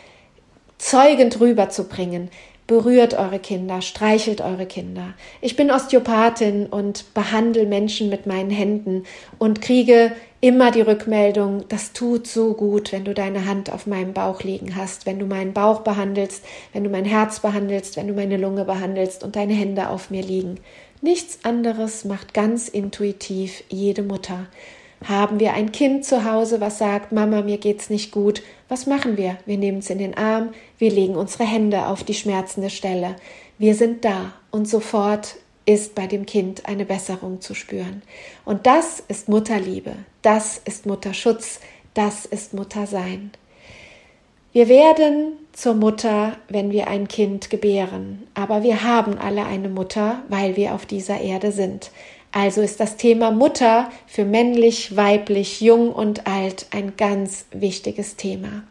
rüberzubringen. 1.38 2.30
Berührt 2.70 3.14
eure 3.14 3.40
Kinder, 3.40 3.82
streichelt 3.82 4.40
eure 4.40 4.64
Kinder. 4.64 5.14
Ich 5.40 5.56
bin 5.56 5.72
Osteopathin 5.72 6.66
und 6.66 7.14
behandle 7.14 7.66
Menschen 7.66 8.10
mit 8.10 8.26
meinen 8.28 8.50
Händen 8.50 9.06
und 9.38 9.60
kriege 9.60 10.12
immer 10.40 10.70
die 10.70 10.82
Rückmeldung, 10.82 11.64
das 11.68 11.92
tut 11.92 12.28
so 12.28 12.54
gut, 12.54 12.92
wenn 12.92 13.04
du 13.04 13.12
deine 13.12 13.46
Hand 13.46 13.72
auf 13.72 13.88
meinem 13.88 14.12
Bauch 14.12 14.44
liegen 14.44 14.76
hast, 14.76 15.04
wenn 15.04 15.18
du 15.18 15.26
meinen 15.26 15.52
Bauch 15.52 15.80
behandelst, 15.80 16.44
wenn 16.72 16.84
du 16.84 16.90
mein 16.90 17.04
Herz 17.04 17.40
behandelst, 17.40 17.96
wenn 17.96 18.06
du 18.06 18.14
meine 18.14 18.36
Lunge 18.36 18.64
behandelst 18.64 19.24
und 19.24 19.34
deine 19.34 19.54
Hände 19.54 19.88
auf 19.88 20.10
mir 20.10 20.22
liegen. 20.22 20.60
Nichts 21.00 21.40
anderes 21.42 22.04
macht 22.04 22.34
ganz 22.34 22.68
intuitiv 22.68 23.64
jede 23.68 24.04
Mutter. 24.04 24.46
Haben 25.04 25.40
wir 25.40 25.54
ein 25.54 25.72
Kind 25.72 26.04
zu 26.04 26.30
Hause, 26.30 26.60
was 26.60 26.78
sagt, 26.78 27.10
Mama, 27.10 27.42
mir 27.42 27.58
geht's 27.58 27.88
nicht 27.88 28.12
gut, 28.12 28.42
was 28.68 28.86
machen 28.86 29.16
wir? 29.16 29.38
Wir 29.46 29.56
nehmen 29.56 29.78
es 29.78 29.90
in 29.90 29.98
den 29.98 30.16
Arm, 30.16 30.50
wir 30.78 30.90
legen 30.90 31.16
unsere 31.16 31.44
Hände 31.44 31.86
auf 31.86 32.04
die 32.04 32.14
schmerzende 32.14 32.70
Stelle. 32.70 33.16
Wir 33.58 33.74
sind 33.74 34.04
da 34.04 34.34
und 34.50 34.68
sofort 34.68 35.36
ist 35.66 35.94
bei 35.94 36.06
dem 36.06 36.26
Kind 36.26 36.66
eine 36.66 36.84
Besserung 36.84 37.40
zu 37.40 37.54
spüren. 37.54 38.02
Und 38.44 38.66
das 38.66 39.02
ist 39.08 39.28
Mutterliebe, 39.28 39.92
das 40.22 40.60
ist 40.64 40.86
Mutterschutz, 40.86 41.60
das 41.94 42.26
ist 42.26 42.54
Muttersein. 42.54 43.30
Wir 44.52 44.68
werden 44.68 45.34
zur 45.52 45.74
Mutter, 45.74 46.36
wenn 46.48 46.72
wir 46.72 46.88
ein 46.88 47.06
Kind 47.06 47.50
gebären, 47.50 48.26
aber 48.34 48.64
wir 48.64 48.82
haben 48.82 49.16
alle 49.16 49.44
eine 49.44 49.68
Mutter, 49.68 50.22
weil 50.28 50.56
wir 50.56 50.74
auf 50.74 50.86
dieser 50.86 51.20
Erde 51.20 51.52
sind. 51.52 51.92
Also 52.32 52.60
ist 52.60 52.78
das 52.78 52.96
Thema 52.96 53.30
Mutter 53.32 53.90
für 54.06 54.24
männlich, 54.24 54.96
weiblich, 54.96 55.60
jung 55.60 55.92
und 55.92 56.26
alt 56.26 56.66
ein 56.70 56.96
ganz 56.96 57.46
wichtiges 57.50 58.16
Thema. 58.16 58.62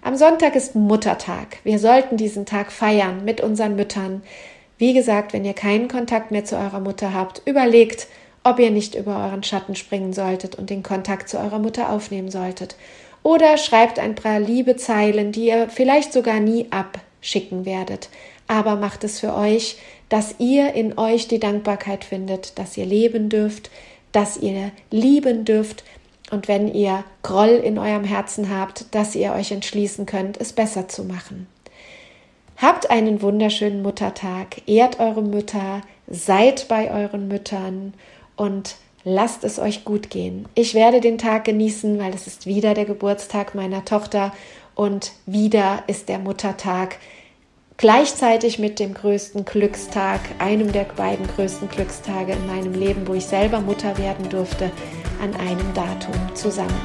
Am 0.00 0.16
Sonntag 0.16 0.56
ist 0.56 0.74
Muttertag. 0.74 1.58
Wir 1.64 1.78
sollten 1.78 2.16
diesen 2.16 2.46
Tag 2.46 2.72
feiern 2.72 3.24
mit 3.24 3.40
unseren 3.40 3.76
Müttern. 3.76 4.22
Wie 4.78 4.94
gesagt, 4.94 5.32
wenn 5.32 5.44
ihr 5.44 5.54
keinen 5.54 5.88
Kontakt 5.88 6.30
mehr 6.30 6.44
zu 6.44 6.56
eurer 6.56 6.80
Mutter 6.80 7.12
habt, 7.12 7.42
überlegt, 7.44 8.06
ob 8.44 8.58
ihr 8.58 8.70
nicht 8.70 8.94
über 8.94 9.24
euren 9.24 9.42
Schatten 9.42 9.74
springen 9.74 10.12
solltet 10.12 10.54
und 10.54 10.70
den 10.70 10.82
Kontakt 10.82 11.28
zu 11.28 11.38
eurer 11.38 11.58
Mutter 11.58 11.90
aufnehmen 11.90 12.30
solltet. 12.30 12.76
Oder 13.22 13.58
schreibt 13.58 13.98
ein 13.98 14.14
paar 14.14 14.40
liebe 14.40 14.76
Zeilen, 14.76 15.32
die 15.32 15.48
ihr 15.48 15.68
vielleicht 15.68 16.12
sogar 16.12 16.40
nie 16.40 16.68
abschicken 17.18 17.64
werdet. 17.64 18.08
Aber 18.46 18.76
macht 18.76 19.04
es 19.04 19.20
für 19.20 19.34
euch, 19.34 19.76
dass 20.08 20.36
ihr 20.38 20.72
in 20.72 20.98
euch 20.98 21.28
die 21.28 21.38
Dankbarkeit 21.38 22.04
findet, 22.04 22.58
dass 22.58 22.76
ihr 22.76 22.86
leben 22.86 23.28
dürft, 23.28 23.70
dass 24.12 24.38
ihr 24.38 24.70
lieben 24.90 25.44
dürft 25.44 25.84
und 26.30 26.48
wenn 26.48 26.72
ihr 26.72 27.04
Groll 27.22 27.48
in 27.48 27.78
eurem 27.78 28.04
Herzen 28.04 28.50
habt, 28.50 28.94
dass 28.94 29.14
ihr 29.14 29.32
euch 29.32 29.50
entschließen 29.50 30.06
könnt, 30.06 30.40
es 30.40 30.52
besser 30.52 30.88
zu 30.88 31.04
machen. 31.04 31.46
Habt 32.56 32.90
einen 32.90 33.22
wunderschönen 33.22 33.82
Muttertag, 33.82 34.62
ehrt 34.66 34.98
eure 34.98 35.22
Mütter, 35.22 35.82
seid 36.06 36.68
bei 36.68 36.90
euren 36.90 37.28
Müttern 37.28 37.94
und 38.36 38.76
lasst 39.04 39.44
es 39.44 39.58
euch 39.58 39.84
gut 39.84 40.10
gehen. 40.10 40.46
Ich 40.54 40.74
werde 40.74 41.00
den 41.00 41.18
Tag 41.18 41.44
genießen, 41.44 41.98
weil 41.98 42.12
es 42.14 42.26
ist 42.26 42.46
wieder 42.46 42.74
der 42.74 42.84
Geburtstag 42.84 43.54
meiner 43.54 43.84
Tochter 43.84 44.32
und 44.78 45.10
wieder 45.26 45.82
ist 45.88 46.08
der 46.08 46.20
Muttertag 46.20 46.98
gleichzeitig 47.78 48.60
mit 48.60 48.78
dem 48.78 48.94
größten 48.94 49.44
Glückstag, 49.44 50.20
einem 50.38 50.70
der 50.70 50.84
beiden 50.84 51.26
größten 51.26 51.68
Glückstage 51.68 52.32
in 52.32 52.46
meinem 52.46 52.74
Leben, 52.74 53.06
wo 53.08 53.14
ich 53.14 53.26
selber 53.26 53.60
Mutter 53.60 53.98
werden 53.98 54.28
durfte, 54.28 54.70
an 55.20 55.34
einem 55.34 55.74
Datum 55.74 56.14
zusammen. 56.34 56.80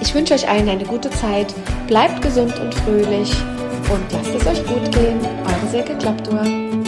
Ich 0.00 0.14
wünsche 0.14 0.32
euch 0.32 0.48
allen 0.48 0.68
eine 0.68 0.84
gute 0.84 1.10
Zeit, 1.10 1.54
bleibt 1.86 2.22
gesund 2.22 2.58
und 2.58 2.74
fröhlich 2.74 3.30
und 3.92 4.12
lasst 4.12 4.34
es 4.34 4.46
euch 4.46 4.66
gut 4.66 4.90
gehen. 4.92 5.20
Eure 5.46 5.70
Silke 5.70 5.98
Klappdur. 5.98 6.83